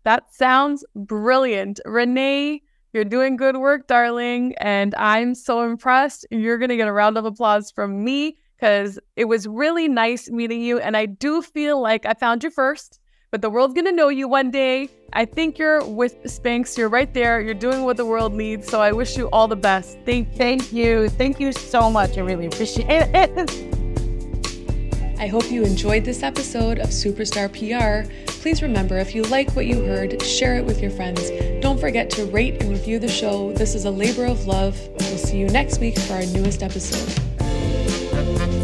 That 0.05 0.33
sounds 0.33 0.85
brilliant. 0.95 1.81
Renee, 1.85 2.63
you're 2.93 3.05
doing 3.05 3.37
good 3.37 3.57
work, 3.57 3.87
darling. 3.87 4.55
And 4.59 4.95
I'm 4.97 5.35
so 5.35 5.63
impressed. 5.63 6.27
You're 6.31 6.59
going 6.59 6.71
to 6.71 6.77
get 6.77 6.89
a 6.89 6.93
round 6.93 7.19
of 7.19 7.25
applause 7.25 7.71
from 7.71 8.05
me 8.05 8.39
because 8.59 8.99
it 9.17 9.27
was 9.27 9.47
really 9.47 9.89
nice 9.89 10.31
meeting 10.31 10.63
you. 10.63 10.79
And 10.79 10.97
I 10.97 11.07
do 11.07 11.43
feel 11.43 11.81
like 11.81 12.07
I 12.07 12.15
found 12.15 12.43
you 12.43 12.51
first, 12.51 12.99
but 13.31 13.43
the 13.43 13.51
world's 13.51 13.75
going 13.75 13.85
to 13.85 13.93
know 13.93 14.09
you 14.09 14.27
one 14.27 14.51
day. 14.51 14.89
I 15.13 15.27
think 15.27 15.59
you're 15.59 15.85
with 15.85 16.23
Spanx. 16.25 16.77
You're 16.77 16.89
right 16.89 17.13
there. 17.13 17.41
You're 17.41 17.55
doing 17.55 17.85
what 17.85 17.97
the 17.97 18.07
world 18.07 18.35
needs. 18.35 18.69
So 18.69 18.81
I 18.81 18.93
wish 18.93 19.17
you 19.17 19.29
all 19.31 19.49
the 19.49 19.57
best. 19.57 19.99
Thank. 20.05 20.35
Thank 20.35 20.73
you. 20.73 21.09
Thank 21.09 21.41
you 21.41 21.53
so 21.53 21.91
much. 21.91 22.19
I 22.19 22.23
really 22.23 22.47
appreciate 22.47 23.11
it. 23.15 23.75
I 25.21 25.27
hope 25.27 25.51
you 25.51 25.65
enjoyed 25.65 26.05
this 26.05 26.23
episode 26.23 26.79
of 26.79 26.91
Superstar 26.91 27.51
PR. 27.53 28.09
Please 28.41 28.63
remember 28.63 28.99
if 28.99 29.15
you 29.15 29.25
like 29.25 29.55
what 29.57 29.67
you 29.67 29.85
heard, 29.85 30.23
share 30.23 30.55
it 30.55 30.65
with 30.65 30.81
your 30.81 30.93
friends. 30.93 31.31
Don't 31.61 31.79
forget 31.79 32.09
to 32.11 32.25
rate 32.27 32.63
and 32.63 32.71
review 32.71 32.99
the 32.99 33.09
show. 33.09 33.53
This 33.53 33.75
is 33.75 33.85
a 33.85 33.91
labor 33.91 34.27
of 34.27 34.47
love. 34.47 34.79
We'll 35.01 35.19
see 35.19 35.39
you 35.39 35.49
next 35.49 35.81
week 35.81 35.99
for 35.99 36.15
our 36.15 36.27
newest 36.27 36.63
episode. 36.63 38.58